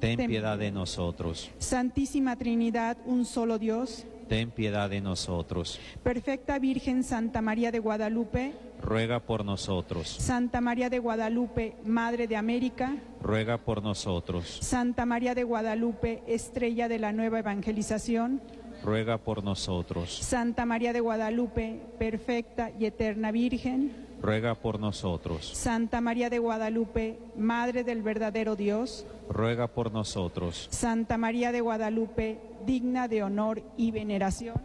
Ten 0.00 0.26
piedad 0.28 0.58
de 0.58 0.70
nosotros. 0.70 1.50
Santísima 1.58 2.36
Trinidad, 2.36 2.96
un 3.06 3.24
solo 3.24 3.58
Dios, 3.58 4.06
Ten 4.28 4.50
piedad 4.50 4.90
de 4.90 5.00
nosotros. 5.00 5.78
Perfecta 6.02 6.58
Virgen 6.58 7.04
Santa 7.04 7.42
María 7.42 7.70
de 7.70 7.78
Guadalupe, 7.78 8.54
Ruega 8.82 9.20
por 9.20 9.44
nosotros. 9.44 10.08
Santa 10.08 10.60
María 10.60 10.90
de 10.90 10.98
Guadalupe, 10.98 11.76
Madre 11.84 12.26
de 12.26 12.36
América, 12.36 12.96
Ruega 13.22 13.58
por 13.58 13.84
nosotros. 13.84 14.58
Santa 14.62 15.06
María 15.06 15.34
de 15.36 15.44
Guadalupe, 15.44 16.24
Estrella 16.26 16.88
de 16.88 16.98
la 16.98 17.12
Nueva 17.12 17.38
Evangelización, 17.38 18.42
Ruega 18.82 19.18
por 19.18 19.44
nosotros. 19.44 20.12
Santa 20.12 20.66
María 20.66 20.92
de 20.92 21.00
Guadalupe, 21.00 21.80
Perfecta 21.98 22.72
y 22.78 22.86
Eterna 22.86 23.30
Virgen, 23.30 24.05
Ruega 24.20 24.54
por 24.54 24.80
nosotros. 24.80 25.50
Santa 25.54 26.00
María 26.00 26.30
de 26.30 26.38
Guadalupe, 26.38 27.18
Madre 27.36 27.84
del 27.84 28.02
verdadero 28.02 28.56
Dios, 28.56 29.06
Ruega 29.28 29.66
por 29.66 29.92
nosotros. 29.92 30.68
Santa 30.70 31.18
María 31.18 31.52
de 31.52 31.60
Guadalupe, 31.60 32.38
digna 32.64 33.08
de 33.08 33.22
honor 33.22 33.62
y 33.76 33.90
veneración, 33.90 34.56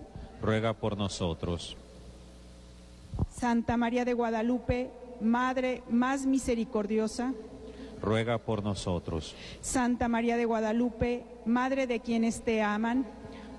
Ruega 0.41 0.73
por 0.73 0.97
nosotros. 0.97 1.75
Santa 3.29 3.77
María 3.77 4.05
de 4.05 4.13
Guadalupe, 4.13 4.89
Madre 5.19 5.83
más 5.89 6.25
misericordiosa, 6.25 7.33
Ruega 8.01 8.39
por 8.39 8.63
nosotros. 8.63 9.35
Santa 9.61 10.07
María 10.07 10.37
de 10.37 10.45
Guadalupe, 10.45 11.23
Madre 11.45 11.85
de 11.85 11.99
quienes 11.99 12.41
te 12.41 12.63
aman, 12.63 13.05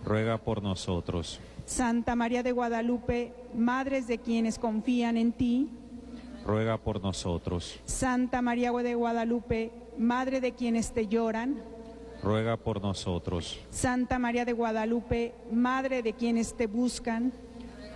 Ruega 0.05 0.39
por 0.39 0.63
nosotros. 0.63 1.39
Santa 1.65 2.17
María 2.17 2.43
de 2.43 2.51
Guadalupe, 2.51 3.33
Madres 3.55 4.09
de 4.09 4.19
quienes 4.19 4.59
confían 4.59 5.17
en 5.17 5.33
ti, 5.33 5.69
Ruega 6.45 6.77
por 6.77 7.01
nosotros. 7.01 7.79
Santa 7.85 8.43
María 8.43 8.73
de 8.73 8.95
Guadalupe, 8.95 9.73
Madre 9.99 10.41
de 10.41 10.53
quienes 10.53 10.93
te 10.93 11.07
lloran, 11.07 11.63
Ruega 12.23 12.57
por 12.57 12.81
nosotros. 12.81 13.59
Santa 13.71 14.19
María 14.19 14.45
de 14.45 14.53
Guadalupe, 14.53 15.35
Madre 15.51 16.03
de 16.03 16.13
quienes 16.13 16.57
te 16.57 16.67
buscan, 16.67 17.33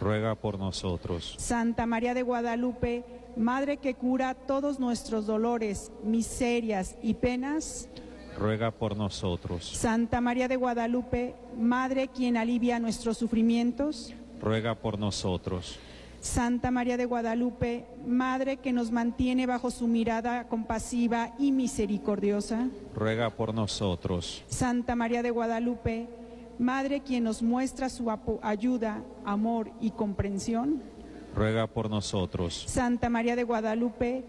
Ruega 0.00 0.34
por 0.34 0.58
nosotros. 0.58 1.36
Santa 1.38 1.86
María 1.86 2.12
de 2.12 2.22
Guadalupe, 2.22 3.04
Madre 3.36 3.76
que 3.76 3.94
cura 3.94 4.34
todos 4.34 4.78
nuestros 4.80 5.26
dolores, 5.26 5.92
miserias 6.02 6.96
y 7.02 7.14
penas, 7.14 7.88
Ruega 8.36 8.70
por 8.70 8.96
nosotros. 8.96 9.64
Santa 9.64 10.20
María 10.20 10.46
de 10.48 10.56
Guadalupe, 10.56 11.34
Madre 11.56 12.08
quien 12.08 12.36
alivia 12.36 12.78
nuestros 12.78 13.16
sufrimientos, 13.16 14.12
Ruega 14.40 14.74
por 14.74 14.98
nosotros. 14.98 15.78
Santa 16.26 16.72
María 16.72 16.96
de 16.96 17.04
Guadalupe, 17.06 17.86
Madre 18.04 18.56
que 18.56 18.72
nos 18.72 18.90
mantiene 18.90 19.46
bajo 19.46 19.70
su 19.70 19.86
mirada 19.86 20.48
compasiva 20.48 21.32
y 21.38 21.52
misericordiosa, 21.52 22.68
Ruega 22.94 23.30
por 23.30 23.54
nosotros. 23.54 24.42
Santa 24.48 24.96
María 24.96 25.22
de 25.22 25.30
Guadalupe, 25.30 26.08
Madre 26.58 27.00
quien 27.00 27.24
nos 27.24 27.42
muestra 27.42 27.88
su 27.88 28.10
ayuda, 28.42 29.04
amor 29.24 29.70
y 29.80 29.92
comprensión, 29.92 30.82
Ruega 31.34 31.68
por 31.68 31.88
nosotros. 31.88 32.64
Santa 32.66 33.08
María 33.08 33.36
de 33.36 33.44
Guadalupe, 33.44 34.24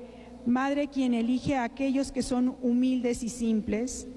Madre 0.45 0.89
quien 0.89 1.15
elige 1.15 1.57
a 1.57 1.63
aquellos 1.63 2.11
que 2.11 2.21
son 2.21 2.55
humildes 2.61 3.23
y 3.23 3.29
simples, 3.29 4.07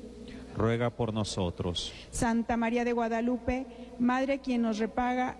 Ruega 0.54 0.90
por 0.90 1.14
nosotros. 1.14 1.92
Santa 2.10 2.58
María 2.58 2.84
de 2.84 2.92
Guadalupe, 2.92 3.66
Madre 3.98 4.38
quien 4.38 4.62
nos 4.62 4.78
repaga 4.78 5.38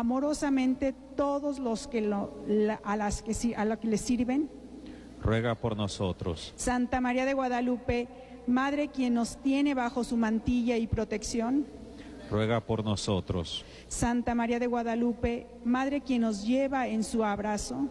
amorosamente 0.00 0.94
todos 1.16 1.58
los 1.58 1.86
que 1.86 2.00
lo- 2.00 2.32
la- 2.46 2.80
a 2.84 2.96
las 2.96 3.22
que 3.22 3.54
a 3.56 3.64
lo 3.64 3.78
que 3.78 3.88
le 3.88 3.98
sirven. 3.98 4.50
Ruega 5.22 5.54
por 5.54 5.76
nosotros. 5.76 6.52
Santa 6.56 7.00
María 7.00 7.24
de 7.24 7.34
Guadalupe, 7.34 8.08
Madre 8.46 8.88
quien 8.88 9.14
nos 9.14 9.38
tiene 9.38 9.72
bajo 9.72 10.04
su 10.04 10.18
mantilla 10.18 10.76
y 10.76 10.86
protección. 10.86 11.64
Ruega 12.30 12.60
por 12.60 12.84
nosotros. 12.84 13.64
Santa 13.88 14.34
María 14.34 14.58
de 14.58 14.66
Guadalupe, 14.66 15.46
Madre 15.64 16.02
quien 16.02 16.22
nos 16.22 16.44
lleva 16.44 16.86
en 16.88 17.04
su 17.04 17.24
abrazo. 17.24 17.86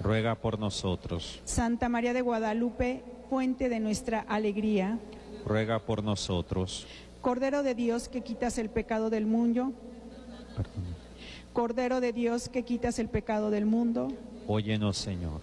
Ruega 0.00 0.36
por 0.36 0.58
nosotros. 0.60 1.40
Santa 1.44 1.88
María 1.88 2.12
de 2.12 2.20
Guadalupe, 2.22 3.02
fuente 3.28 3.68
de 3.68 3.80
nuestra 3.80 4.20
alegría. 4.20 4.98
Ruega 5.44 5.80
por 5.80 6.04
nosotros. 6.04 6.86
Cordero 7.20 7.62
de 7.64 7.74
Dios 7.74 8.08
que 8.08 8.20
quitas 8.20 8.58
el 8.58 8.68
pecado 8.70 9.10
del 9.10 9.26
mundo. 9.26 9.72
Cordero 11.52 12.00
de 12.00 12.12
Dios 12.12 12.48
que 12.48 12.62
quitas 12.62 12.98
el 12.98 13.08
pecado 13.08 13.50
del 13.50 13.66
mundo. 13.66 14.08
Óyenos, 14.46 14.96
Señor. 14.96 15.40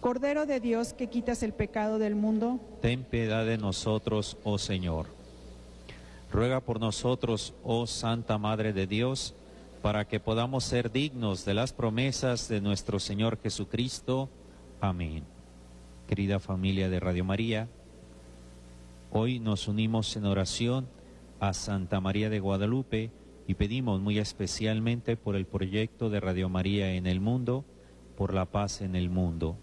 Cordero 0.00 0.46
de 0.46 0.60
Dios 0.60 0.94
que 0.94 1.08
quitas 1.08 1.42
el 1.42 1.52
pecado 1.52 1.98
del 1.98 2.14
mundo. 2.14 2.58
Ten 2.80 3.04
piedad 3.04 3.44
de 3.44 3.58
nosotros, 3.58 4.38
oh 4.44 4.58
Señor. 4.58 5.06
Ruega 6.32 6.60
por 6.60 6.80
nosotros, 6.80 7.52
oh 7.62 7.86
Santa 7.86 8.38
Madre 8.38 8.72
de 8.72 8.86
Dios, 8.86 9.34
para 9.82 10.06
que 10.06 10.20
podamos 10.20 10.64
ser 10.64 10.90
dignos 10.90 11.44
de 11.44 11.52
las 11.52 11.74
promesas 11.74 12.48
de 12.48 12.62
nuestro 12.62 12.98
Señor 12.98 13.38
Jesucristo. 13.42 14.30
Amén. 14.80 15.22
Querida 16.08 16.40
familia 16.40 16.88
de 16.88 16.98
Radio 16.98 17.24
María, 17.24 17.68
hoy 19.10 19.38
nos 19.38 19.68
unimos 19.68 20.16
en 20.16 20.24
oración 20.24 20.86
a 21.40 21.52
Santa 21.52 22.00
María 22.00 22.30
de 22.30 22.40
Guadalupe 22.40 23.10
y 23.46 23.54
pedimos 23.54 24.00
muy 24.00 24.18
especialmente 24.18 25.16
por 25.16 25.36
el 25.36 25.46
proyecto 25.46 26.10
de 26.10 26.20
Radio 26.20 26.48
María 26.48 26.94
en 26.94 27.06
el 27.06 27.20
mundo, 27.20 27.64
por 28.16 28.34
la 28.34 28.46
paz 28.46 28.80
en 28.80 28.96
el 28.96 29.10
mundo. 29.10 29.56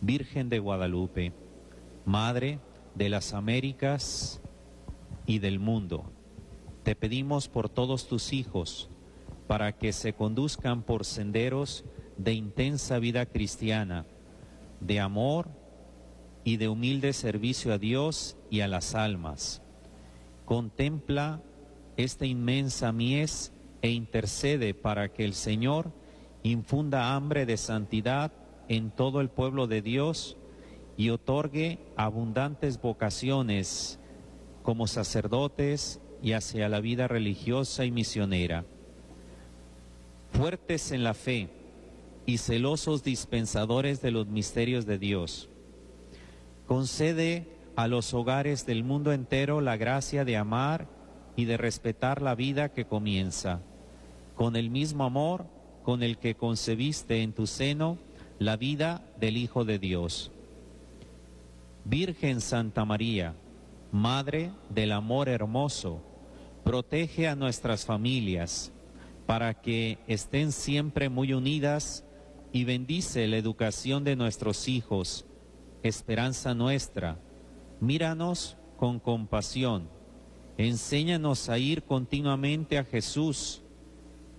Virgen 0.00 0.48
de 0.48 0.58
Guadalupe, 0.58 1.32
Madre 2.04 2.58
de 2.94 3.08
las 3.08 3.34
Américas 3.34 4.40
y 5.26 5.38
del 5.38 5.58
mundo, 5.58 6.04
te 6.82 6.96
pedimos 6.96 7.48
por 7.48 7.68
todos 7.68 8.08
tus 8.08 8.32
hijos, 8.32 8.88
para 9.46 9.72
que 9.72 9.92
se 9.92 10.12
conduzcan 10.12 10.82
por 10.82 11.04
senderos 11.04 11.84
de 12.16 12.32
intensa 12.32 12.98
vida 12.98 13.26
cristiana, 13.26 14.06
de 14.80 15.00
amor 15.00 15.48
y 16.44 16.56
de 16.56 16.68
humilde 16.68 17.12
servicio 17.12 17.72
a 17.72 17.78
Dios 17.78 18.36
y 18.50 18.60
a 18.60 18.68
las 18.68 18.94
almas. 18.94 19.62
Contempla 20.44 21.40
esta 22.04 22.26
inmensa 22.26 22.92
mies 22.92 23.52
e 23.82 23.90
intercede 23.90 24.74
para 24.74 25.08
que 25.12 25.24
el 25.24 25.34
Señor 25.34 25.92
infunda 26.42 27.14
hambre 27.14 27.46
de 27.46 27.56
santidad 27.56 28.32
en 28.68 28.90
todo 28.90 29.20
el 29.20 29.28
pueblo 29.28 29.66
de 29.66 29.82
Dios 29.82 30.36
y 30.96 31.10
otorgue 31.10 31.78
abundantes 31.96 32.80
vocaciones 32.80 33.98
como 34.62 34.86
sacerdotes 34.86 36.00
y 36.22 36.32
hacia 36.32 36.68
la 36.68 36.80
vida 36.80 37.08
religiosa 37.08 37.84
y 37.84 37.90
misionera. 37.90 38.64
Fuertes 40.30 40.92
en 40.92 41.02
la 41.02 41.14
fe, 41.14 41.50
y 42.26 42.38
celosos 42.38 43.02
dispensadores 43.02 44.00
de 44.00 44.10
los 44.10 44.26
misterios 44.26 44.86
de 44.86 44.98
Dios. 44.98 45.48
Concede 46.66 47.48
a 47.76 47.88
los 47.88 48.14
hogares 48.14 48.66
del 48.66 48.84
mundo 48.84 49.12
entero 49.12 49.60
la 49.60 49.76
gracia 49.76 50.24
de 50.24 50.36
amar 50.36 50.88
y 51.36 51.44
de 51.46 51.56
respetar 51.56 52.22
la 52.22 52.34
vida 52.34 52.70
que 52.70 52.84
comienza, 52.84 53.60
con 54.34 54.56
el 54.56 54.70
mismo 54.70 55.04
amor 55.04 55.46
con 55.82 56.02
el 56.02 56.18
que 56.18 56.34
concebiste 56.34 57.22
en 57.22 57.32
tu 57.32 57.46
seno 57.46 57.98
la 58.38 58.56
vida 58.56 59.02
del 59.18 59.36
Hijo 59.36 59.64
de 59.64 59.78
Dios. 59.78 60.30
Virgen 61.84 62.40
Santa 62.40 62.84
María, 62.84 63.34
Madre 63.90 64.52
del 64.70 64.92
Amor 64.92 65.28
Hermoso, 65.28 66.00
protege 66.64 67.28
a 67.28 67.34
nuestras 67.34 67.84
familias 67.84 68.72
para 69.26 69.54
que 69.54 69.98
estén 70.06 70.52
siempre 70.52 71.08
muy 71.08 71.32
unidas 71.32 72.04
y 72.52 72.64
bendice 72.64 73.26
la 73.26 73.36
educación 73.36 74.04
de 74.04 74.16
nuestros 74.16 74.68
hijos, 74.68 75.26
esperanza 75.82 76.54
nuestra. 76.54 77.18
Míranos 77.80 78.56
con 78.76 79.00
compasión, 79.00 79.88
enséñanos 80.58 81.48
a 81.48 81.58
ir 81.58 81.82
continuamente 81.82 82.78
a 82.78 82.84
Jesús 82.84 83.62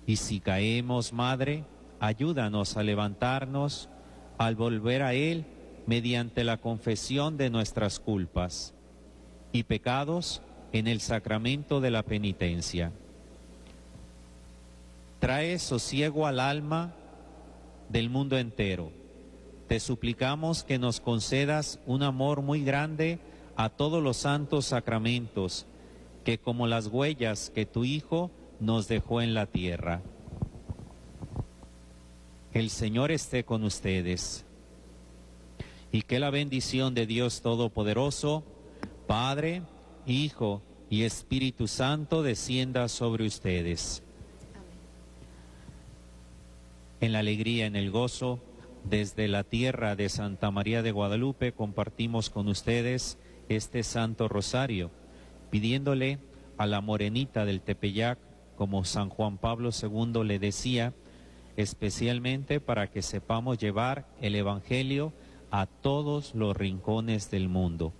y 0.05 0.17
si 0.17 0.39
caemos, 0.39 1.13
Madre, 1.13 1.63
ayúdanos 1.99 2.77
a 2.77 2.83
levantarnos 2.83 3.89
al 4.37 4.55
volver 4.55 5.01
a 5.01 5.13
Él 5.13 5.45
mediante 5.85 6.43
la 6.43 6.57
confesión 6.57 7.37
de 7.37 7.49
nuestras 7.49 7.99
culpas 7.99 8.73
y 9.51 9.63
pecados 9.63 10.41
en 10.71 10.87
el 10.87 10.99
sacramento 11.01 11.81
de 11.81 11.91
la 11.91 12.03
penitencia. 12.03 12.91
Trae 15.19 15.59
sosiego 15.59 16.27
al 16.27 16.39
alma 16.39 16.93
del 17.89 18.09
mundo 18.09 18.37
entero. 18.37 18.91
Te 19.67 19.79
suplicamos 19.79 20.63
que 20.63 20.79
nos 20.79 20.99
concedas 20.99 21.79
un 21.85 22.03
amor 22.03 22.41
muy 22.41 22.63
grande 22.63 23.19
a 23.55 23.69
todos 23.69 24.03
los 24.03 24.17
santos 24.17 24.65
sacramentos, 24.65 25.65
que 26.23 26.37
como 26.37 26.67
las 26.67 26.87
huellas 26.87 27.51
que 27.53 27.65
tu 27.65 27.83
Hijo 27.83 28.31
nos 28.59 28.87
dejó 28.87 29.21
en 29.21 29.33
la 29.33 29.45
tierra. 29.45 30.01
El 32.53 32.69
Señor 32.69 33.11
esté 33.11 33.43
con 33.43 33.63
ustedes 33.63 34.45
y 35.91 36.03
que 36.03 36.19
la 36.19 36.29
bendición 36.29 36.93
de 36.93 37.05
Dios 37.05 37.41
Todopoderoso, 37.41 38.43
Padre, 39.07 39.63
Hijo 40.05 40.61
y 40.89 41.03
Espíritu 41.03 41.67
Santo 41.67 42.23
descienda 42.23 42.87
sobre 42.89 43.25
ustedes. 43.25 44.03
En 47.01 47.11
la 47.11 47.19
alegría, 47.19 47.65
en 47.65 47.75
el 47.75 47.91
gozo, 47.91 48.39
desde 48.83 49.27
la 49.27 49.43
tierra 49.43 49.95
de 49.95 50.09
Santa 50.09 50.51
María 50.51 50.81
de 50.81 50.91
Guadalupe 50.91 51.53
compartimos 51.53 52.29
con 52.29 52.47
ustedes 52.47 53.17
este 53.49 53.83
Santo 53.83 54.27
Rosario, 54.27 54.91
pidiéndole 55.53 56.17
a 56.57 56.65
la 56.65 56.81
morenita 56.81 57.45
del 57.45 57.61
Tepeyac, 57.61 58.17
como 58.55 58.85
San 58.85 59.09
Juan 59.09 59.37
Pablo 59.37 59.69
II 59.69 60.23
le 60.23 60.39
decía, 60.39 60.95
especialmente 61.57 62.59
para 62.59 62.89
que 62.89 63.03
sepamos 63.03 63.59
llevar 63.59 64.07
el 64.19 64.33
Evangelio 64.33 65.13
a 65.51 65.67
todos 65.67 66.33
los 66.33 66.57
rincones 66.57 67.29
del 67.29 67.49
mundo. 67.49 67.93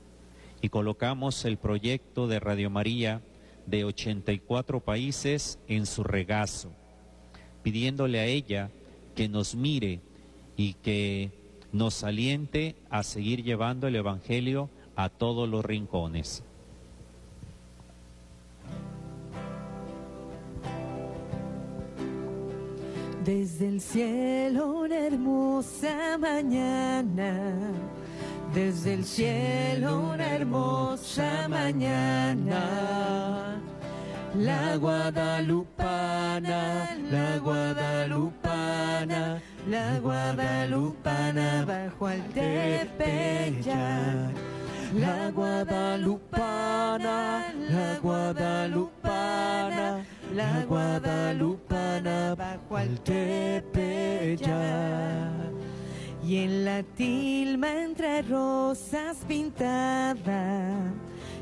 Y 0.63 0.69
colocamos 0.69 1.45
el 1.45 1.57
proyecto 1.57 2.27
de 2.27 2.39
Radio 2.39 2.71
María 2.71 3.21
de 3.67 3.85
84 3.85 4.79
países 4.79 5.59
en 5.67 5.85
su 5.85 6.03
regazo, 6.03 6.71
pidiéndole 7.61 8.19
a 8.19 8.25
ella 8.25 8.71
que 9.13 9.29
nos 9.29 9.53
mire 9.53 10.01
y 10.57 10.73
que 10.73 11.29
nos 11.71 12.03
aliente 12.03 12.77
a 12.89 13.03
seguir 13.03 13.43
llevando 13.43 13.85
el 13.85 13.95
Evangelio 13.95 14.71
a 14.95 15.09
todos 15.09 15.47
los 15.47 15.63
rincones. 15.63 16.43
Desde 23.25 23.67
el 23.69 23.79
cielo 23.79 24.79
una 24.79 25.07
hermosa 25.07 26.17
mañana, 26.19 27.53
desde 28.53 28.95
el 28.95 29.05
cielo 29.05 30.09
una 30.13 30.35
hermosa 30.35 31.47
mañana. 31.47 33.61
La 34.35 34.75
guadalupana, 34.75 36.89
la 37.09 37.37
guadalupana, 37.37 39.41
la 39.69 39.99
guadalupana 39.99 41.63
bajo 41.65 42.07
al 42.07 42.21
Tepeyac. 42.33 44.33
La 44.95 45.31
guadalupana, 45.31 47.53
la 47.69 47.99
guadalupana, 48.01 50.03
la 50.33 50.65
guadalupana 50.65 52.35
bajo 52.35 52.77
al 52.77 52.99
Tepeyac. 53.01 54.43
Y 56.25 56.37
en 56.37 56.65
la 56.65 56.83
tilma 56.83 57.81
entre 57.83 58.21
rosas 58.21 59.17
pintada, 59.27 60.75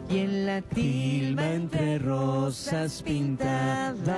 y 0.10 0.18
en 0.18 0.46
la 0.48 0.62
tilma 0.62 1.52
entre 1.54 2.00
rosas 2.00 3.04
pintada, 3.04 4.18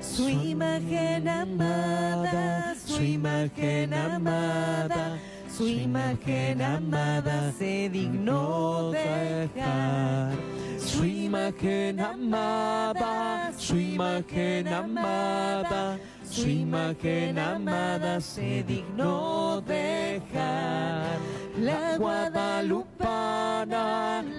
su 0.00 0.28
imagen 0.28 1.28
amada, 1.28 2.76
su 2.86 3.02
imagen 3.02 3.92
amada, 3.92 5.18
su 5.62 5.68
imagen 5.68 6.60
amada 6.60 7.52
se 7.56 7.88
dignó 7.88 8.90
dejar. 8.90 10.32
Su 10.76 11.04
imagen 11.04 12.00
amada, 12.00 13.52
su 13.56 13.78
imagen 13.78 14.66
amada, 14.66 16.00
su 16.28 16.48
imagen 16.48 17.38
amada 17.38 18.20
se 18.20 18.64
dignó 18.64 19.60
dejar. 19.60 21.16
La 21.60 21.96
guadalupana, 21.96 23.70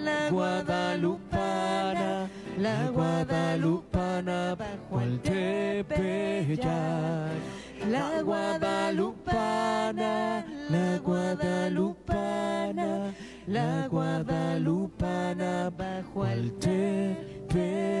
la 0.04 0.28
guadalupana, 0.30 2.28
la 2.58 2.90
guadalupana 2.90 4.54
bajo 4.56 5.00
el 5.00 5.18
Tepeyac. 5.20 6.64
La 7.90 8.22
guadalupana, 8.22 9.94
la 10.70 10.98
guadalupana, 10.98 12.78
la 13.46 13.88
guadalupana 13.88 15.70
bajo 15.70 16.26
el 16.26 16.52
Tepeyac. 16.58 17.93